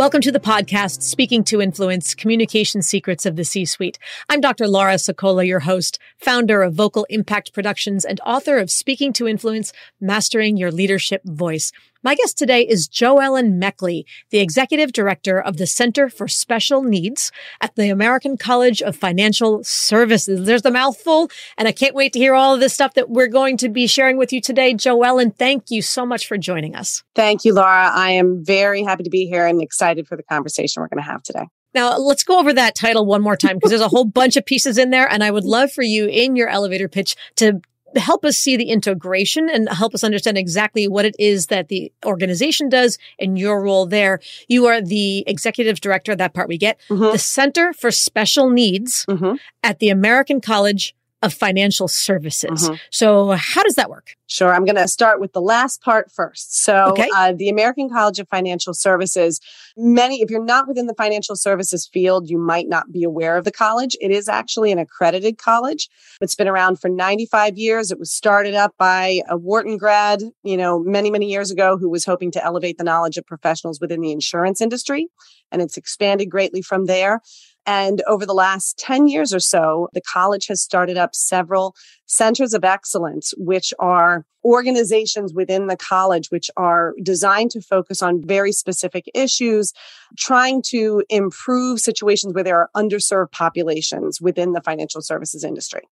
Welcome 0.00 0.22
to 0.22 0.32
the 0.32 0.40
podcast, 0.40 1.02
Speaking 1.02 1.44
to 1.44 1.60
Influence 1.60 2.14
Communication 2.14 2.80
Secrets 2.80 3.26
of 3.26 3.36
the 3.36 3.44
C 3.44 3.66
Suite. 3.66 3.98
I'm 4.30 4.40
Dr. 4.40 4.66
Laura 4.66 4.94
Sicola, 4.94 5.46
your 5.46 5.60
host, 5.60 5.98
founder 6.16 6.62
of 6.62 6.72
Vocal 6.72 7.06
Impact 7.10 7.52
Productions, 7.52 8.06
and 8.06 8.18
author 8.24 8.56
of 8.56 8.70
Speaking 8.70 9.12
to 9.12 9.28
Influence 9.28 9.74
Mastering 10.00 10.56
Your 10.56 10.72
Leadership 10.72 11.20
Voice. 11.26 11.70
My 12.02 12.14
guest 12.14 12.38
today 12.38 12.62
is 12.62 12.88
JoEllen 12.88 13.62
Meckley, 13.62 14.04
the 14.30 14.38
executive 14.38 14.90
director 14.90 15.38
of 15.38 15.58
the 15.58 15.66
Center 15.66 16.08
for 16.08 16.28
Special 16.28 16.82
Needs 16.82 17.30
at 17.60 17.74
the 17.76 17.90
American 17.90 18.38
College 18.38 18.80
of 18.80 18.96
Financial 18.96 19.62
Services. 19.64 20.46
There's 20.46 20.62
the 20.62 20.70
mouthful, 20.70 21.30
and 21.58 21.68
I 21.68 21.72
can't 21.72 21.94
wait 21.94 22.14
to 22.14 22.18
hear 22.18 22.34
all 22.34 22.54
of 22.54 22.60
this 22.60 22.72
stuff 22.72 22.94
that 22.94 23.10
we're 23.10 23.26
going 23.26 23.58
to 23.58 23.68
be 23.68 23.86
sharing 23.86 24.16
with 24.16 24.32
you 24.32 24.40
today. 24.40 24.72
JoEllen, 24.72 25.36
thank 25.36 25.70
you 25.70 25.82
so 25.82 26.06
much 26.06 26.26
for 26.26 26.38
joining 26.38 26.74
us. 26.74 27.04
Thank 27.14 27.44
you, 27.44 27.52
Laura. 27.52 27.90
I 27.92 28.12
am 28.12 28.42
very 28.42 28.82
happy 28.82 29.02
to 29.02 29.10
be 29.10 29.26
here 29.26 29.46
and 29.46 29.60
excited 29.60 30.08
for 30.08 30.16
the 30.16 30.22
conversation 30.22 30.80
we're 30.80 30.88
going 30.88 31.04
to 31.04 31.10
have 31.10 31.22
today. 31.22 31.48
Now, 31.74 31.98
let's 31.98 32.24
go 32.24 32.38
over 32.38 32.52
that 32.54 32.74
title 32.74 33.04
one 33.04 33.22
more 33.22 33.36
time 33.36 33.56
because 33.56 33.70
there's 33.70 33.82
a 33.82 33.88
whole 33.88 34.06
bunch 34.06 34.36
of 34.36 34.44
pieces 34.46 34.78
in 34.78 34.88
there. 34.90 35.06
And 35.06 35.22
I 35.22 35.30
would 35.30 35.44
love 35.44 35.70
for 35.70 35.82
you 35.82 36.06
in 36.06 36.34
your 36.34 36.48
elevator 36.48 36.88
pitch 36.88 37.14
to 37.36 37.60
help 37.96 38.24
us 38.24 38.36
see 38.36 38.56
the 38.56 38.70
integration 38.70 39.48
and 39.48 39.68
help 39.68 39.94
us 39.94 40.04
understand 40.04 40.38
exactly 40.38 40.88
what 40.88 41.04
it 41.04 41.16
is 41.18 41.46
that 41.46 41.68
the 41.68 41.92
organization 42.04 42.68
does 42.68 42.98
and 43.18 43.38
your 43.38 43.62
role 43.62 43.86
there. 43.86 44.20
You 44.48 44.66
are 44.66 44.80
the 44.80 45.24
executive 45.26 45.80
director, 45.80 46.14
that 46.14 46.34
part 46.34 46.48
we 46.48 46.58
get, 46.58 46.80
mm-hmm. 46.88 47.02
the 47.02 47.18
Center 47.18 47.72
for 47.72 47.90
Special 47.90 48.50
Needs 48.50 49.04
mm-hmm. 49.06 49.34
at 49.62 49.78
the 49.78 49.90
American 49.90 50.40
College 50.40 50.94
of 51.22 51.34
financial 51.34 51.86
services. 51.86 52.64
Mm-hmm. 52.64 52.74
So, 52.90 53.30
how 53.32 53.62
does 53.62 53.74
that 53.74 53.90
work? 53.90 54.16
Sure. 54.26 54.54
I'm 54.54 54.64
going 54.64 54.76
to 54.76 54.88
start 54.88 55.20
with 55.20 55.32
the 55.32 55.40
last 55.40 55.82
part 55.82 56.10
first. 56.10 56.62
So, 56.62 56.92
okay. 56.92 57.08
uh, 57.14 57.32
the 57.36 57.48
American 57.48 57.90
College 57.90 58.18
of 58.20 58.28
Financial 58.28 58.72
Services, 58.72 59.40
many, 59.76 60.22
if 60.22 60.30
you're 60.30 60.44
not 60.44 60.68
within 60.68 60.86
the 60.86 60.94
financial 60.94 61.36
services 61.36 61.88
field, 61.92 62.30
you 62.30 62.38
might 62.38 62.68
not 62.68 62.90
be 62.92 63.02
aware 63.02 63.36
of 63.36 63.44
the 63.44 63.50
college. 63.50 63.96
It 64.00 64.10
is 64.10 64.28
actually 64.28 64.72
an 64.72 64.78
accredited 64.78 65.36
college. 65.36 65.88
It's 66.20 66.34
been 66.34 66.48
around 66.48 66.80
for 66.80 66.88
95 66.88 67.58
years. 67.58 67.90
It 67.90 67.98
was 67.98 68.12
started 68.12 68.54
up 68.54 68.74
by 68.78 69.20
a 69.28 69.36
Wharton 69.36 69.76
grad, 69.76 70.22
you 70.42 70.56
know, 70.56 70.78
many, 70.78 71.10
many 71.10 71.30
years 71.30 71.50
ago 71.50 71.76
who 71.76 71.90
was 71.90 72.04
hoping 72.04 72.30
to 72.32 72.44
elevate 72.44 72.78
the 72.78 72.84
knowledge 72.84 73.16
of 73.16 73.26
professionals 73.26 73.80
within 73.80 74.00
the 74.00 74.12
insurance 74.12 74.60
industry. 74.60 75.08
And 75.52 75.60
it's 75.60 75.76
expanded 75.76 76.30
greatly 76.30 76.62
from 76.62 76.86
there. 76.86 77.20
And 77.66 78.02
over 78.06 78.24
the 78.24 78.34
last 78.34 78.78
10 78.78 79.06
years 79.06 79.34
or 79.34 79.40
so, 79.40 79.88
the 79.92 80.00
college 80.00 80.46
has 80.46 80.62
started 80.62 80.96
up 80.96 81.14
several 81.14 81.74
centers 82.06 82.54
of 82.54 82.64
excellence, 82.64 83.32
which 83.36 83.72
are 83.78 84.24
organizations 84.44 85.34
within 85.34 85.66
the 85.66 85.76
college, 85.76 86.30
which 86.30 86.50
are 86.56 86.94
designed 87.02 87.50
to 87.52 87.60
focus 87.60 88.02
on 88.02 88.26
very 88.26 88.52
specific 88.52 89.04
issues, 89.14 89.72
trying 90.18 90.62
to 90.62 91.04
improve 91.10 91.80
situations 91.80 92.32
where 92.32 92.44
there 92.44 92.58
are 92.58 92.70
underserved 92.74 93.30
populations 93.32 94.20
within 94.20 94.52
the 94.52 94.62
financial 94.62 95.02
services 95.02 95.44
industry. 95.44 95.82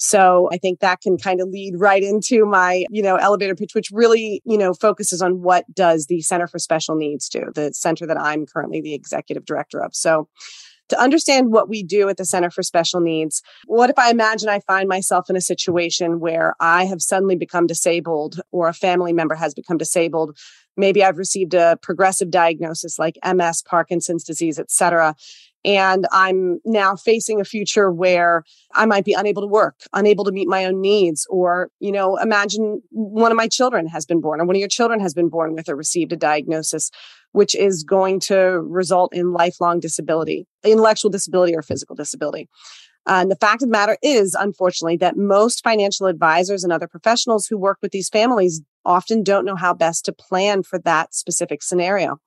So 0.00 0.48
I 0.52 0.58
think 0.58 0.78
that 0.78 1.00
can 1.00 1.18
kind 1.18 1.40
of 1.40 1.48
lead 1.48 1.74
right 1.76 2.04
into 2.04 2.46
my, 2.46 2.84
you 2.88 3.02
know, 3.02 3.16
elevator 3.16 3.56
pitch, 3.56 3.74
which 3.74 3.90
really, 3.90 4.40
you 4.44 4.56
know, 4.56 4.72
focuses 4.72 5.20
on 5.20 5.42
what 5.42 5.64
does 5.74 6.06
the 6.06 6.20
Center 6.20 6.46
for 6.46 6.60
Special 6.60 6.94
Needs 6.94 7.28
do, 7.28 7.50
the 7.52 7.74
center 7.74 8.06
that 8.06 8.20
I'm 8.20 8.46
currently 8.46 8.80
the 8.80 8.94
executive 8.94 9.44
director 9.44 9.82
of. 9.82 9.96
So 9.96 10.28
to 10.88 11.00
understand 11.00 11.52
what 11.52 11.68
we 11.68 11.82
do 11.82 12.08
at 12.08 12.16
the 12.16 12.24
Center 12.24 12.50
for 12.50 12.62
Special 12.62 13.00
Needs. 13.00 13.42
What 13.66 13.90
if 13.90 13.98
I 13.98 14.10
imagine 14.10 14.48
I 14.48 14.60
find 14.60 14.88
myself 14.88 15.28
in 15.30 15.36
a 15.36 15.40
situation 15.40 16.20
where 16.20 16.54
I 16.60 16.84
have 16.84 17.02
suddenly 17.02 17.36
become 17.36 17.66
disabled 17.66 18.40
or 18.50 18.68
a 18.68 18.74
family 18.74 19.12
member 19.12 19.34
has 19.34 19.54
become 19.54 19.78
disabled? 19.78 20.36
Maybe 20.76 21.02
I've 21.02 21.18
received 21.18 21.54
a 21.54 21.76
progressive 21.82 22.30
diagnosis 22.30 22.98
like 22.98 23.18
MS, 23.26 23.62
Parkinson's 23.62 24.24
disease, 24.24 24.58
et 24.58 24.70
cetera. 24.70 25.14
And 25.64 26.06
I'm 26.12 26.60
now 26.64 26.94
facing 26.94 27.40
a 27.40 27.44
future 27.44 27.90
where 27.90 28.44
I 28.74 28.86
might 28.86 29.04
be 29.04 29.12
unable 29.12 29.42
to 29.42 29.48
work, 29.48 29.74
unable 29.92 30.24
to 30.24 30.32
meet 30.32 30.48
my 30.48 30.64
own 30.64 30.80
needs. 30.80 31.26
Or, 31.28 31.70
you 31.80 31.90
know, 31.90 32.16
imagine 32.16 32.80
one 32.90 33.32
of 33.32 33.36
my 33.36 33.48
children 33.48 33.88
has 33.88 34.06
been 34.06 34.20
born 34.20 34.40
or 34.40 34.44
one 34.44 34.54
of 34.54 34.60
your 34.60 34.68
children 34.68 35.00
has 35.00 35.14
been 35.14 35.28
born 35.28 35.54
with 35.54 35.68
or 35.68 35.74
received 35.74 36.12
a 36.12 36.16
diagnosis 36.16 36.90
which 37.32 37.54
is 37.54 37.84
going 37.84 38.20
to 38.20 38.60
result 38.60 39.14
in 39.14 39.32
lifelong 39.32 39.80
disability, 39.80 40.46
intellectual 40.64 41.10
disability 41.10 41.54
or 41.54 41.62
physical 41.62 41.94
disability. 41.94 42.48
Uh, 43.06 43.20
and 43.22 43.30
the 43.30 43.36
fact 43.36 43.62
of 43.62 43.68
the 43.68 43.72
matter 43.72 43.96
is, 44.02 44.36
unfortunately, 44.38 44.96
that 44.98 45.16
most 45.16 45.64
financial 45.64 46.06
advisors 46.06 46.62
and 46.62 46.72
other 46.72 46.88
professionals 46.88 47.46
who 47.46 47.56
work 47.56 47.78
with 47.80 47.90
these 47.90 48.08
families 48.08 48.60
often 48.84 49.22
don't 49.22 49.44
know 49.44 49.56
how 49.56 49.72
best 49.72 50.04
to 50.04 50.12
plan 50.12 50.62
for 50.62 50.78
that 50.80 51.14
specific 51.14 51.62
scenario. 51.62 52.18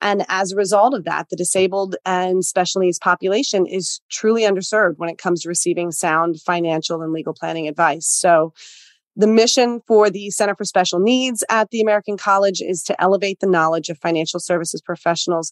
And 0.00 0.26
as 0.28 0.52
a 0.52 0.56
result 0.56 0.94
of 0.94 1.04
that, 1.04 1.28
the 1.30 1.36
disabled 1.36 1.96
and 2.04 2.44
special 2.44 2.80
needs 2.80 2.98
population 2.98 3.66
is 3.66 4.00
truly 4.10 4.42
underserved 4.42 4.98
when 4.98 5.08
it 5.08 5.18
comes 5.18 5.42
to 5.42 5.48
receiving 5.48 5.90
sound 5.90 6.40
financial 6.40 7.02
and 7.02 7.12
legal 7.12 7.32
planning 7.32 7.66
advice. 7.66 8.06
So 8.06 8.52
the 9.16 9.26
mission 9.26 9.80
for 9.86 10.10
the 10.10 10.30
Center 10.30 10.54
for 10.54 10.64
Special 10.64 11.00
Needs 11.00 11.42
at 11.48 11.70
the 11.70 11.80
American 11.80 12.16
College 12.16 12.60
is 12.60 12.82
to 12.84 13.00
elevate 13.00 13.40
the 13.40 13.46
knowledge 13.46 13.88
of 13.88 13.98
financial 13.98 14.38
services 14.38 14.82
professionals, 14.82 15.50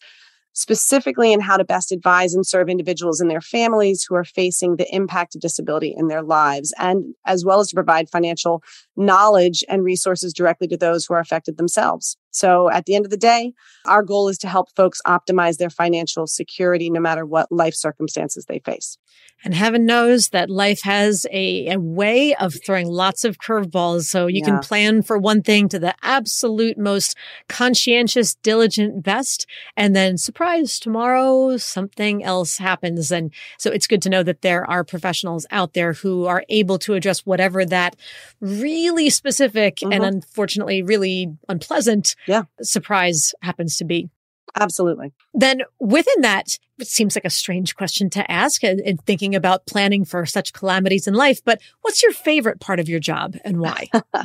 specifically 0.52 1.32
in 1.32 1.41
how 1.41 1.56
to 1.56 1.64
best 1.64 1.91
advise 1.91 2.34
and 2.34 2.47
serve 2.47 2.69
individuals 2.69 3.20
and 3.20 3.30
their 3.30 3.41
families 3.41 4.04
who 4.06 4.14
are 4.14 4.24
facing 4.24 4.76
the 4.76 4.94
impact 4.94 5.34
of 5.34 5.41
disability 5.41 5.94
in 5.97 6.08
their 6.08 6.22
lives, 6.22 6.74
and 6.78 7.14
as 7.26 7.44
well 7.44 7.58
as 7.58 7.69
to 7.69 7.74
provide 7.74 8.08
financial 8.10 8.62
knowledge 8.97 9.64
and 9.69 9.82
resources 9.82 10.32
directly 10.34 10.69
to 10.69 10.76
those 10.76 11.06
who 11.06 11.14
are 11.14 11.20
affected 11.20 11.56
themselves. 11.56 12.16
So 12.34 12.69
at 12.71 12.87
the 12.87 12.95
end 12.95 13.05
of 13.05 13.11
the 13.11 13.17
day, 13.17 13.53
our 13.87 14.03
goal 14.03 14.28
is 14.28 14.39
to 14.39 14.49
help 14.49 14.75
folks 14.75 15.00
optimize 15.06 15.59
their 15.59 15.71
financial 15.71 16.27
security 16.27 16.91
no 16.91 17.00
matter 17.00 17.25
what 17.25 17.50
life 17.53 17.75
circumstances 17.75 18.47
they 18.47 18.59
face. 18.59 18.99
And 19.45 19.55
heaven 19.55 19.84
knows 19.84 20.31
that 20.31 20.49
life 20.49 20.81
has 20.83 21.27
a, 21.31 21.69
a 21.69 21.78
way 21.78 22.34
of 22.37 22.55
throwing 22.65 22.89
lots 22.89 23.25
of 23.25 23.39
curveballs. 23.39 24.05
So 24.05 24.27
you 24.27 24.39
yeah. 24.39 24.47
can 24.47 24.59
plan 24.61 25.03
for 25.03 25.19
one 25.19 25.43
thing 25.43 25.69
to 25.69 25.78
the 25.78 25.95
absolute 26.03 26.78
most 26.78 27.15
conscientious, 27.49 28.37
diligent 28.37 29.03
best. 29.03 29.47
And 29.77 29.95
then 29.95 30.16
surprise, 30.16 30.78
tomorrow 30.78 31.59
something 31.59 32.25
else 32.25 32.56
happens. 32.56 33.12
And 33.12 33.33
so 33.59 33.71
it's 33.71 33.87
good 33.87 34.01
to 34.03 34.09
know 34.09 34.22
that 34.22 34.41
there 34.41 34.69
are 34.69 34.83
professionals 34.83 35.47
out 35.51 35.75
there 35.75 35.93
who 35.93 36.25
are 36.25 36.45
able 36.49 36.78
to 36.78 36.95
address 36.95 37.27
whatever 37.27 37.66
that 37.66 37.97
really 38.41 39.11
specific 39.11 39.77
mm-hmm. 39.77 39.93
and 39.93 40.05
unfortunately 40.05 40.83
really 40.83 41.37
unpleasant 41.51 42.16
yeah. 42.26 42.42
surprise 42.62 43.34
happens 43.42 43.76
to 43.76 43.84
be. 43.84 44.10
Absolutely. 44.58 45.12
Then 45.32 45.62
within 45.80 46.20
that, 46.20 46.58
it 46.78 46.86
seems 46.86 47.16
like 47.16 47.24
a 47.24 47.30
strange 47.30 47.74
question 47.74 48.08
to 48.10 48.30
ask 48.30 48.62
in 48.62 48.98
thinking 48.98 49.34
about 49.34 49.66
planning 49.66 50.04
for 50.04 50.26
such 50.26 50.52
calamities 50.52 51.06
in 51.06 51.14
life, 51.14 51.40
but 51.44 51.60
what's 51.82 52.02
your 52.02 52.12
favorite 52.12 52.60
part 52.60 52.78
of 52.78 52.88
your 52.88 53.00
job 53.00 53.36
and 53.44 53.58
why? 53.58 53.88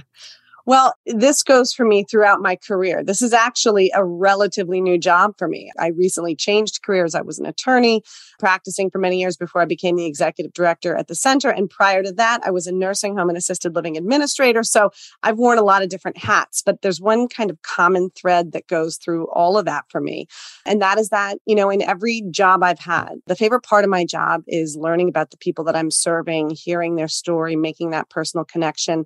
Well, 0.70 0.94
this 1.08 1.42
goes 1.42 1.74
for 1.74 1.84
me 1.84 2.04
throughout 2.04 2.44
my 2.44 2.56
career. 2.56 3.04
This 3.04 3.24
is 3.24 3.34
actually 3.34 3.92
a 3.96 4.06
relatively 4.06 4.82
new 4.82 5.00
job 5.00 5.34
for 5.36 5.48
me. 5.48 5.72
I 5.80 5.88
recently 5.88 6.36
changed 6.36 6.84
careers. 6.84 7.16
I 7.16 7.22
was 7.22 7.40
an 7.40 7.48
attorney 7.48 8.04
practicing 8.38 8.92
for 8.92 9.00
many 9.00 9.20
years 9.20 9.36
before 9.36 9.64
I 9.64 9.66
became 9.66 9.96
the 9.96 10.06
executive 10.06 10.54
director 10.54 10.96
at 10.96 11.08
the 11.08 11.16
center. 11.16 11.50
And 11.50 11.72
prior 11.72 12.04
to 12.04 12.12
that, 12.12 12.42
I 12.46 12.52
was 12.52 12.68
a 12.68 12.72
nursing 12.72 13.18
home 13.18 13.30
and 13.30 13.38
assisted 13.38 13.74
living 13.74 13.98
administrator. 13.98 14.62
So 14.62 14.92
I've 15.24 15.40
worn 15.40 15.58
a 15.58 15.64
lot 15.64 15.82
of 15.82 15.90
different 15.90 16.20
hats, 16.20 16.62
but 16.64 16.84
there's 16.84 17.02
one 17.02 17.28
kind 17.28 17.50
of 17.50 17.60
common 17.64 18.12
thread 18.12 18.52
that 18.52 18.68
goes 18.68 18.98
through 18.98 19.28
all 19.32 19.58
of 19.58 19.66
that 19.66 19.86
for 19.90 20.00
me. 20.00 20.28
And 20.68 20.84
that 20.84 21.00
is 21.00 21.10
that, 21.10 21.40
you 21.48 21.56
know, 21.56 21.72
in 21.72 21.82
every 21.82 22.22
job 22.30 22.62
I've 22.62 22.78
had, 22.78 23.14
the 23.26 23.36
favorite 23.36 23.64
part 23.64 23.86
of 23.86 23.90
my 23.90 24.06
job 24.06 24.44
is 24.46 24.78
learning 24.80 25.10
about 25.10 25.32
the 25.32 25.38
people 25.38 25.64
that 25.64 25.76
I'm 25.76 25.90
serving, 25.90 26.52
hearing 26.52 26.96
their 26.96 27.08
story, 27.08 27.56
making 27.56 27.90
that 27.90 28.12
personal 28.12 28.46
connection. 28.46 29.06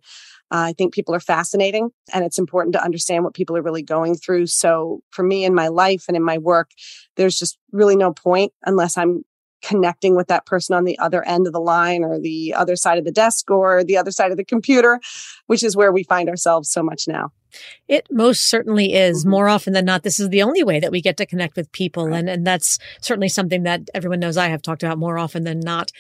Uh, 0.54 0.68
I 0.70 0.74
think 0.74 0.94
people 0.94 1.16
are 1.16 1.20
fascinating 1.20 1.90
and 2.14 2.24
it's 2.24 2.38
important 2.38 2.74
to 2.74 2.84
understand 2.84 3.24
what 3.24 3.34
people 3.34 3.58
are 3.58 3.62
really 3.64 3.82
going 3.82 4.14
through. 4.14 4.46
So 4.48 5.02
for 5.10 5.24
me 5.24 5.46
in 5.46 5.56
my 5.56 5.68
life 5.68 6.06
and 6.08 6.16
in 6.16 6.24
my 6.24 6.38
work, 6.38 6.70
there's 7.16 7.40
just 7.40 7.58
really 7.72 7.96
no 7.96 8.14
point 8.14 8.54
unless 8.64 8.96
I'm 8.96 9.24
connecting 9.64 10.16
with 10.16 10.28
that 10.28 10.46
person 10.46 10.76
on 10.76 10.84
the 10.84 11.00
other 11.00 11.26
end 11.26 11.48
of 11.48 11.54
the 11.54 11.60
line 11.60 12.04
or 12.04 12.20
the 12.20 12.54
other 12.54 12.76
side 12.76 13.00
of 13.00 13.06
the 13.06 13.12
desk 13.12 13.50
or 13.50 13.84
the 13.84 13.98
other 13.98 14.12
side 14.12 14.30
of 14.30 14.38
the 14.38 14.46
computer, 14.46 15.00
which 15.48 15.64
is 15.64 15.76
where 15.76 15.92
we 15.92 16.04
find 16.04 16.30
ourselves 16.30 16.70
so 16.70 16.84
much 16.84 17.08
now. 17.08 17.32
It 17.88 18.08
most 18.12 18.50
certainly 18.50 18.94
is. 18.94 19.22
Mm-hmm. 19.22 19.30
More 19.30 19.48
often 19.48 19.74
than 19.74 19.86
not, 19.86 20.04
this 20.04 20.20
is 20.20 20.30
the 20.30 20.44
only 20.44 20.64
way 20.64 20.80
that 20.80 20.92
we 20.92 21.02
get 21.02 21.18
to 21.18 21.26
connect 21.26 21.56
with 21.56 21.72
people. 21.72 22.14
And, 22.14 22.30
and 22.30 22.46
that's 22.46 22.78
certainly 23.02 23.30
something 23.30 23.64
that 23.64 23.90
everyone 23.94 24.20
knows 24.20 24.38
I 24.38 24.50
have 24.50 24.62
talked 24.62 24.84
about 24.84 24.98
more 24.98 25.18
often 25.18 25.44
than 25.44 25.60
not. 25.60 25.92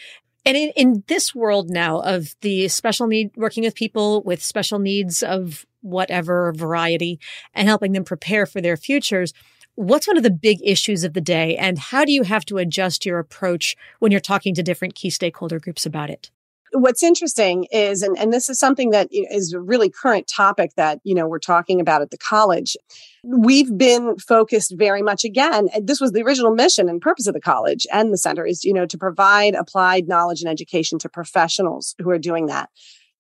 And 0.45 0.57
in, 0.57 0.69
in 0.75 1.04
this 1.07 1.34
world 1.34 1.69
now 1.69 2.00
of 2.01 2.36
the 2.42 2.68
special 2.68 3.07
need, 3.07 3.31
working 3.36 3.63
with 3.63 3.75
people 3.75 4.22
with 4.24 4.44
special 4.44 4.80
needs 4.80 5.24
of 5.24 5.66
whatever 5.81 6.54
variety 6.54 7.19
and 7.54 7.68
helping 7.68 7.94
them 7.94 8.04
prepare 8.04 8.45
for 8.45 8.62
their 8.62 8.78
futures, 8.78 9.34
what's 9.75 10.07
one 10.07 10.18
of 10.18 10.24
the 10.24 10.31
big 10.31 10.60
issues 10.63 11.04
of 11.04 11.13
the 11.13 11.22
day? 11.22 11.56
And 11.57 11.80
how 11.80 12.06
do 12.06 12.12
you 12.12 12.24
have 12.24 12.45
to 12.45 12.57
adjust 12.57 13.06
your 13.06 13.19
approach 13.19 13.75
when 14.00 14.12
you're 14.12 14.22
talking 14.22 14.54
to 14.56 14.63
different 14.63 14.95
key 14.95 15.10
stakeholder 15.10 15.60
groups 15.60 15.86
about 15.86 16.10
it? 16.10 16.30
What's 16.74 17.04
interesting 17.04 17.66
is 17.72 18.02
and, 18.02 18.18
and 18.18 18.34
this 18.34 18.50
is 18.50 18.60
something 18.60 18.90
that 18.90 19.08
is 19.12 19.54
a 19.54 19.60
really 19.60 19.90
current 19.90 20.28
topic 20.28 20.72
that 20.75 21.00
you 21.04 21.14
know 21.14 21.28
we're 21.28 21.40
talking 21.40 21.80
about 21.80 22.02
at 22.02 22.10
the 22.10 22.18
college 22.18 22.75
we've 23.24 23.78
been 23.78 24.18
focused 24.18 24.74
very 24.78 25.02
much 25.02 25.24
again 25.24 25.70
this 25.81 26.02
was 26.02 26.12
the 26.12 26.24
original 26.24 26.54
mission 26.54 26.90
and 26.90 27.02
purpose 27.02 27.28
of 27.28 27.34
the 27.34 27.40
college 27.40 27.86
and 27.92 28.12
the 28.12 28.18
center 28.18 28.46
is 28.46 28.64
you 28.64 28.74
know 28.74 28.86
to 28.86 28.98
provide 28.98 29.54
applied 29.56 30.08
knowledge 30.08 30.42
and 30.42 30.50
education 30.50 30.98
to 31.00 31.10
professionals 31.10 31.96
who 32.00 32.10
are 32.10 32.20
doing 32.20 32.48
that. 32.48 32.70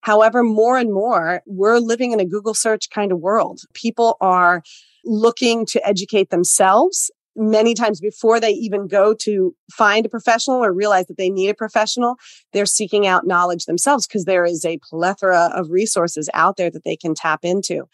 However 0.01 0.43
more 0.43 0.77
and 0.77 0.91
more 0.91 1.41
we're 1.45 1.79
living 1.79 2.11
in 2.11 2.19
a 2.19 2.25
google 2.25 2.53
search 2.53 2.89
kind 2.89 3.11
of 3.11 3.19
world. 3.19 3.61
People 3.73 4.17
are 4.19 4.63
looking 5.05 5.65
to 5.67 5.85
educate 5.87 6.29
themselves 6.29 7.11
many 7.35 7.73
times 7.73 7.99
before 7.99 8.39
they 8.39 8.51
even 8.51 8.87
go 8.87 9.13
to 9.13 9.55
find 9.71 10.05
a 10.05 10.09
professional 10.09 10.63
or 10.63 10.73
realize 10.73 11.07
that 11.07 11.17
they 11.17 11.29
need 11.29 11.49
a 11.49 11.55
professional, 11.55 12.15
they're 12.51 12.65
seeking 12.65 13.07
out 13.07 13.25
knowledge 13.25 13.65
themselves 13.65 14.07
because 14.07 14.25
there 14.25 14.45
is 14.45 14.65
a 14.65 14.79
plethora 14.83 15.49
of 15.53 15.71
resources 15.71 16.29
out 16.33 16.57
there 16.57 16.69
that 16.69 16.83
they 16.83 16.95
can 16.95 17.15
tap 17.15 17.39
into. 17.43 17.87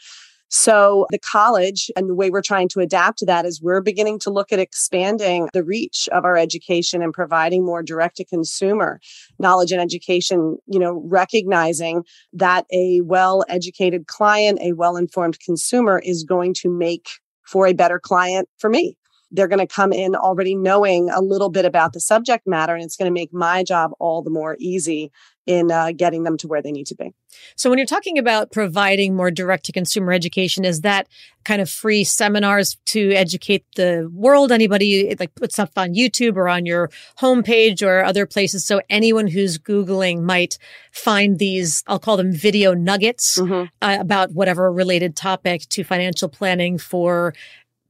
So 0.52 1.06
the 1.12 1.20
college 1.20 1.92
and 1.96 2.10
the 2.10 2.16
way 2.16 2.32
we're 2.32 2.42
trying 2.42 2.70
to 2.70 2.80
adapt 2.80 3.20
to 3.20 3.26
that 3.28 3.46
is 3.46 3.62
we're 3.62 3.82
beginning 3.82 4.18
to 4.20 4.32
look 4.32 4.52
at 4.52 4.58
expanding 4.58 5.48
the 5.54 5.64
reach 5.64 6.10
of 6.12 6.26
our 6.26 6.36
education 6.36 7.04
and 7.04 7.14
providing 7.14 7.64
more 7.64 7.84
direct 7.84 8.18
to 8.18 8.26
consumer 8.26 9.00
knowledge 9.38 9.72
and 9.72 9.80
education, 9.80 10.58
you 10.66 10.80
know, 10.80 11.04
recognizing 11.06 12.04
that 12.34 12.66
a 12.74 13.02
well 13.02 13.46
educated 13.48 14.08
client, 14.08 14.60
a 14.62 14.74
well 14.74 14.98
informed 14.98 15.40
consumer 15.40 16.02
is 16.04 16.24
going 16.24 16.56
to 16.56 16.70
make 16.70 17.10
for 17.44 17.68
a 17.68 17.74
better 17.74 18.00
client 18.00 18.50
for 18.58 18.72
me 18.72 18.98
they're 19.32 19.48
going 19.48 19.66
to 19.66 19.68
come 19.68 19.94
in 19.94 20.16
already 20.16 20.56
knowing 20.56 21.10
a 21.10 21.22
little 21.22 21.50
bit 21.50 21.66
about 21.66 21.94
the 21.94 22.00
subject 22.00 22.48
matter 22.48 22.74
and 22.74 22.84
it's 22.84 22.98
going 22.98 23.10
to 23.10 23.14
make 23.14 23.34
my 23.34 23.64
job 23.64 23.92
all 24.00 24.22
the 24.22 24.30
more 24.30 24.56
easy 24.60 25.12
in 25.50 25.72
uh, 25.72 25.92
getting 25.92 26.24
them 26.24 26.38
to 26.38 26.48
where 26.48 26.62
they 26.62 26.72
need 26.72 26.86
to 26.86 26.96
be. 26.96 27.12
So, 27.56 27.70
when 27.70 27.80
you're 27.80 27.88
talking 27.88 28.20
about 28.20 28.52
providing 28.52 29.16
more 29.16 29.32
direct 29.32 29.66
to 29.66 29.72
consumer 29.72 30.14
education, 30.14 30.64
is 30.64 30.82
that 30.82 31.08
kind 31.44 31.60
of 31.60 31.70
free 31.70 32.04
seminars 32.04 32.78
to 32.86 33.12
educate 33.14 33.66
the 33.76 34.10
world? 34.14 34.52
Anybody 34.52 35.16
like 35.20 35.34
put 35.34 35.52
stuff 35.52 35.72
on 35.76 35.96
YouTube 35.96 36.36
or 36.36 36.48
on 36.48 36.68
your 36.68 36.92
homepage 37.20 37.82
or 37.82 38.04
other 38.04 38.28
places? 38.28 38.64
So, 38.64 38.82
anyone 38.92 39.26
who's 39.26 39.58
Googling 39.58 40.22
might 40.22 40.60
find 40.92 41.40
these, 41.40 41.84
I'll 41.88 42.00
call 42.00 42.18
them 42.18 42.32
video 42.32 42.76
nuggets 42.76 43.40
mm-hmm. 43.40 43.66
uh, 43.82 43.98
about 44.00 44.34
whatever 44.34 44.72
related 44.72 45.16
topic 45.16 45.68
to 45.70 45.84
financial 45.84 46.30
planning 46.30 46.78
for 46.78 47.34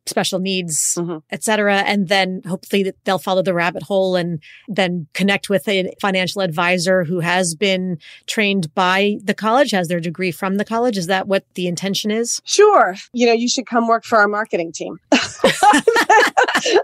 special 0.10 0.40
needs, 0.40 0.96
mm-hmm. 0.98 1.18
et 1.32 1.44
cetera. 1.44 1.78
And 1.78 2.08
then 2.08 2.42
hopefully 2.46 2.92
they'll 3.06 3.20
follow 3.20 3.42
the 3.42 3.54
rabbit 3.54 3.84
hole 3.84 4.16
and 4.16 4.42
then 4.68 5.08
connect 5.14 5.50
with 5.50 5.68
a 5.68 5.94
financial 6.02 6.42
advisor 6.42 7.04
who 7.04 7.20
has 7.20 7.56
been 7.56 7.98
trained 8.28 8.74
by 8.76 9.18
the 9.24 9.34
college, 9.34 9.72
has 9.72 9.88
their 9.88 10.00
degree 10.00 10.32
from 10.32 10.58
the 10.58 10.66
college. 10.66 10.98
Is 10.98 11.08
that 11.08 11.28
what 11.28 11.46
the 11.54 11.68
intention 11.68 12.12
is? 12.12 12.42
Sure. 12.44 12.96
You 13.14 13.28
know, 13.28 13.34
you 13.34 13.48
should 13.48 13.66
come 13.66 13.88
work 13.88 14.04
for 14.04 14.18
our 14.18 14.28
marketing 14.28 14.72
team. 14.74 14.98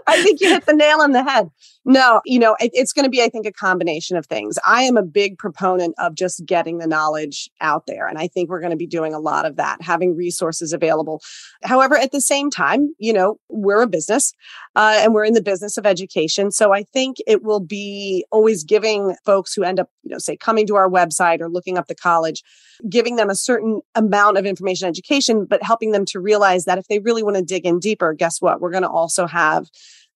I 0.06 0.22
think 0.22 0.40
you 0.40 0.48
hit 0.48 0.66
the 0.66 0.74
nail 0.74 1.00
on 1.00 1.12
the 1.12 1.22
head. 1.22 1.50
No, 1.88 2.20
you 2.24 2.40
know, 2.40 2.56
it, 2.58 2.72
it's 2.74 2.92
going 2.92 3.04
to 3.04 3.10
be, 3.10 3.22
I 3.22 3.28
think, 3.28 3.46
a 3.46 3.52
combination 3.52 4.16
of 4.16 4.26
things. 4.26 4.58
I 4.66 4.82
am 4.82 4.96
a 4.96 5.04
big 5.04 5.38
proponent 5.38 5.94
of 5.98 6.16
just 6.16 6.44
getting 6.44 6.78
the 6.78 6.86
knowledge 6.88 7.48
out 7.60 7.86
there. 7.86 8.08
And 8.08 8.18
I 8.18 8.26
think 8.26 8.50
we're 8.50 8.58
going 8.58 8.72
to 8.72 8.76
be 8.76 8.88
doing 8.88 9.14
a 9.14 9.20
lot 9.20 9.46
of 9.46 9.54
that, 9.54 9.80
having 9.80 10.16
resources 10.16 10.72
available. 10.72 11.22
However, 11.62 11.96
at 11.96 12.10
the 12.10 12.20
same 12.20 12.50
time, 12.50 12.92
you 12.98 13.12
know, 13.12 13.38
we're 13.48 13.82
a 13.82 13.86
business 13.86 14.32
uh, 14.74 14.98
and 15.00 15.14
we're 15.14 15.24
in 15.24 15.34
the 15.34 15.42
business 15.42 15.76
of 15.76 15.86
education. 15.86 16.50
So 16.50 16.74
I 16.74 16.82
think 16.82 17.18
it 17.24 17.44
will 17.44 17.60
be 17.60 18.26
always 18.32 18.64
giving 18.64 19.14
folks 19.24 19.54
who 19.54 19.62
end 19.62 19.78
up, 19.78 19.88
you 20.02 20.10
know, 20.10 20.18
say 20.18 20.36
coming 20.36 20.66
to 20.66 20.74
our 20.74 20.90
website 20.90 21.40
or 21.40 21.48
looking 21.48 21.78
up 21.78 21.86
the 21.86 21.94
college, 21.94 22.42
giving 22.88 23.14
them 23.14 23.30
a 23.30 23.36
certain 23.36 23.80
amount 23.94 24.38
of 24.38 24.44
information 24.44 24.88
education, 24.88 25.44
but 25.44 25.62
helping 25.62 25.92
them 25.92 26.04
to 26.06 26.18
realize 26.18 26.64
that 26.64 26.78
if 26.78 26.88
they 26.88 26.98
really 26.98 27.22
want 27.22 27.36
to 27.36 27.42
dig 27.42 27.64
in 27.64 27.78
deeper, 27.78 28.12
guess 28.12 28.42
what? 28.42 28.60
We're 28.60 28.72
going 28.72 28.82
to 28.82 28.90
also 28.90 29.28
have 29.28 29.68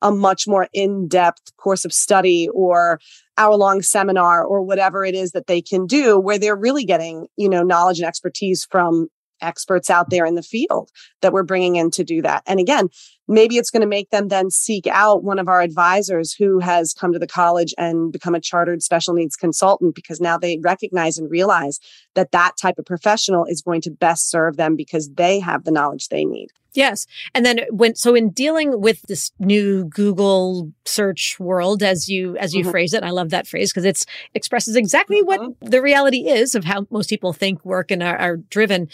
a 0.02 0.10
much 0.10 0.46
more 0.46 0.68
in-depth 0.72 1.56
course 1.56 1.84
of 1.84 1.92
study 1.92 2.48
or 2.50 3.00
hour 3.36 3.54
long 3.56 3.82
seminar 3.82 4.44
or 4.44 4.62
whatever 4.62 5.04
it 5.04 5.14
is 5.14 5.32
that 5.32 5.46
they 5.46 5.62
can 5.62 5.86
do 5.86 6.18
where 6.18 6.38
they're 6.38 6.56
really 6.56 6.84
getting 6.84 7.26
you 7.36 7.48
know 7.48 7.62
knowledge 7.62 7.98
and 7.98 8.06
expertise 8.06 8.66
from 8.70 9.08
experts 9.42 9.90
out 9.90 10.10
there 10.10 10.26
in 10.26 10.34
the 10.34 10.42
field 10.42 10.90
that 11.22 11.32
we're 11.32 11.42
bringing 11.42 11.76
in 11.76 11.90
to 11.90 12.04
do 12.04 12.22
that. 12.22 12.42
And 12.46 12.60
again, 12.60 12.88
maybe 13.30 13.56
it's 13.56 13.70
going 13.70 13.80
to 13.80 13.86
make 13.86 14.10
them 14.10 14.28
then 14.28 14.50
seek 14.50 14.86
out 14.88 15.22
one 15.22 15.38
of 15.38 15.48
our 15.48 15.62
advisors 15.62 16.34
who 16.34 16.58
has 16.58 16.92
come 16.92 17.12
to 17.12 17.18
the 17.18 17.26
college 17.26 17.72
and 17.78 18.12
become 18.12 18.34
a 18.34 18.40
chartered 18.40 18.82
special 18.82 19.14
needs 19.14 19.36
consultant 19.36 19.94
because 19.94 20.20
now 20.20 20.36
they 20.36 20.58
recognize 20.58 21.16
and 21.16 21.30
realize 21.30 21.78
that 22.14 22.32
that 22.32 22.56
type 22.60 22.78
of 22.78 22.84
professional 22.84 23.44
is 23.44 23.62
going 23.62 23.80
to 23.80 23.90
best 23.90 24.28
serve 24.28 24.56
them 24.56 24.74
because 24.74 25.10
they 25.10 25.38
have 25.38 25.64
the 25.64 25.70
knowledge 25.70 26.08
they 26.08 26.24
need. 26.24 26.48
Yes. 26.72 27.06
And 27.34 27.44
then 27.44 27.60
when 27.70 27.96
so 27.96 28.14
in 28.14 28.30
dealing 28.30 28.80
with 28.80 29.02
this 29.02 29.32
new 29.38 29.84
Google 29.84 30.70
search 30.84 31.36
world 31.40 31.82
as 31.82 32.08
you 32.08 32.36
as 32.36 32.54
you 32.54 32.62
mm-hmm. 32.62 32.70
phrase 32.70 32.94
it, 32.94 33.02
I 33.02 33.10
love 33.10 33.30
that 33.30 33.48
phrase 33.48 33.72
because 33.72 33.84
it 33.84 34.04
expresses 34.34 34.76
exactly 34.76 35.22
mm-hmm. 35.22 35.26
what 35.26 35.56
the 35.60 35.82
reality 35.82 36.28
is 36.28 36.54
of 36.54 36.64
how 36.64 36.86
most 36.90 37.10
people 37.10 37.32
think, 37.32 37.64
work 37.64 37.90
and 37.90 38.02
are, 38.02 38.16
are 38.16 38.36
driven 38.36 38.88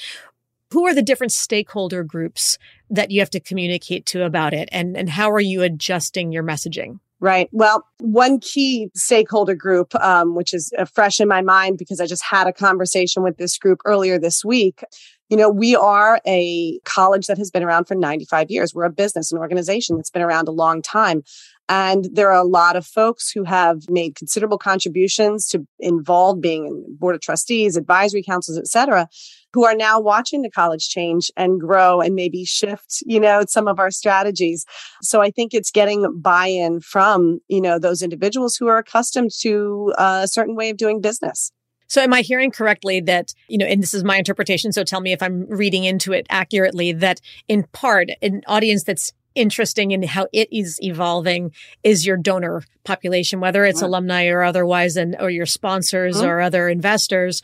who 0.72 0.86
are 0.86 0.94
the 0.94 1.02
different 1.02 1.32
stakeholder 1.32 2.02
groups 2.02 2.58
that 2.90 3.10
you 3.10 3.20
have 3.20 3.30
to 3.30 3.40
communicate 3.40 4.06
to 4.06 4.24
about 4.24 4.54
it 4.54 4.68
and, 4.72 4.96
and 4.96 5.10
how 5.10 5.30
are 5.30 5.40
you 5.40 5.62
adjusting 5.62 6.32
your 6.32 6.42
messaging? 6.42 6.98
Right. 7.18 7.48
Well, 7.50 7.86
one 7.98 8.40
key 8.40 8.90
stakeholder 8.94 9.54
group, 9.54 9.94
um, 9.94 10.34
which 10.34 10.52
is 10.52 10.70
uh, 10.76 10.84
fresh 10.84 11.18
in 11.18 11.28
my 11.28 11.40
mind 11.40 11.78
because 11.78 11.98
I 11.98 12.06
just 12.06 12.22
had 12.22 12.46
a 12.46 12.52
conversation 12.52 13.22
with 13.22 13.38
this 13.38 13.56
group 13.56 13.80
earlier 13.86 14.18
this 14.18 14.44
week. 14.44 14.84
You 15.30 15.38
know, 15.38 15.48
we 15.48 15.74
are 15.74 16.20
a 16.26 16.78
college 16.84 17.26
that 17.26 17.38
has 17.38 17.50
been 17.50 17.64
around 17.64 17.86
for 17.86 17.94
95 17.94 18.50
years. 18.50 18.74
We're 18.74 18.84
a 18.84 18.90
business, 18.90 19.32
an 19.32 19.38
organization 19.38 19.96
that's 19.96 20.10
been 20.10 20.22
around 20.22 20.46
a 20.46 20.52
long 20.52 20.82
time. 20.82 21.22
And 21.68 22.08
there 22.12 22.30
are 22.30 22.40
a 22.40 22.46
lot 22.46 22.76
of 22.76 22.86
folks 22.86 23.30
who 23.30 23.42
have 23.42 23.90
made 23.90 24.14
considerable 24.14 24.58
contributions 24.58 25.48
to 25.48 25.66
involved 25.80 26.40
being 26.40 26.66
in 26.66 26.96
board 26.96 27.16
of 27.16 27.20
trustees, 27.20 27.76
advisory 27.76 28.22
councils, 28.22 28.56
et 28.56 28.68
cetera, 28.68 29.08
who 29.52 29.64
are 29.64 29.74
now 29.74 29.98
watching 29.98 30.42
the 30.42 30.50
college 30.50 30.88
change 30.88 31.30
and 31.36 31.60
grow 31.60 32.00
and 32.00 32.14
maybe 32.14 32.44
shift, 32.44 33.02
you 33.04 33.18
know, 33.18 33.42
some 33.48 33.66
of 33.66 33.80
our 33.80 33.90
strategies. 33.90 34.64
So 35.02 35.22
I 35.22 35.30
think 35.30 35.54
it's 35.54 35.72
getting 35.72 36.20
buy-in 36.20 36.80
from, 36.82 37.40
you 37.48 37.60
know, 37.60 37.80
those 37.80 38.00
individuals 38.00 38.56
who 38.56 38.68
are 38.68 38.78
accustomed 38.78 39.32
to 39.40 39.92
uh, 39.98 40.20
a 40.24 40.28
certain 40.28 40.54
way 40.54 40.70
of 40.70 40.76
doing 40.76 41.00
business. 41.00 41.50
So 41.88 42.00
am 42.00 42.12
I 42.12 42.22
hearing 42.22 42.50
correctly 42.50 43.00
that, 43.00 43.32
you 43.48 43.58
know, 43.58 43.66
and 43.66 43.82
this 43.82 43.94
is 43.94 44.04
my 44.04 44.16
interpretation, 44.16 44.72
so 44.72 44.84
tell 44.84 45.00
me 45.00 45.12
if 45.12 45.22
I'm 45.22 45.46
reading 45.48 45.84
into 45.84 46.12
it 46.12 46.26
accurately, 46.30 46.92
that 46.92 47.20
in 47.48 47.64
part, 47.72 48.10
an 48.22 48.42
audience 48.46 48.84
that's 48.84 49.12
interesting 49.36 49.92
in 49.92 50.02
how 50.02 50.26
it 50.32 50.48
is 50.50 50.82
evolving 50.82 51.52
is 51.82 52.06
your 52.06 52.16
donor 52.16 52.62
population, 52.84 53.40
whether 53.40 53.64
it's 53.64 53.78
mm-hmm. 53.78 53.86
alumni 53.86 54.26
or 54.26 54.42
otherwise, 54.42 54.96
and 54.96 55.16
or 55.20 55.30
your 55.30 55.46
sponsors 55.46 56.16
mm-hmm. 56.16 56.26
or 56.26 56.40
other 56.40 56.68
investors. 56.68 57.42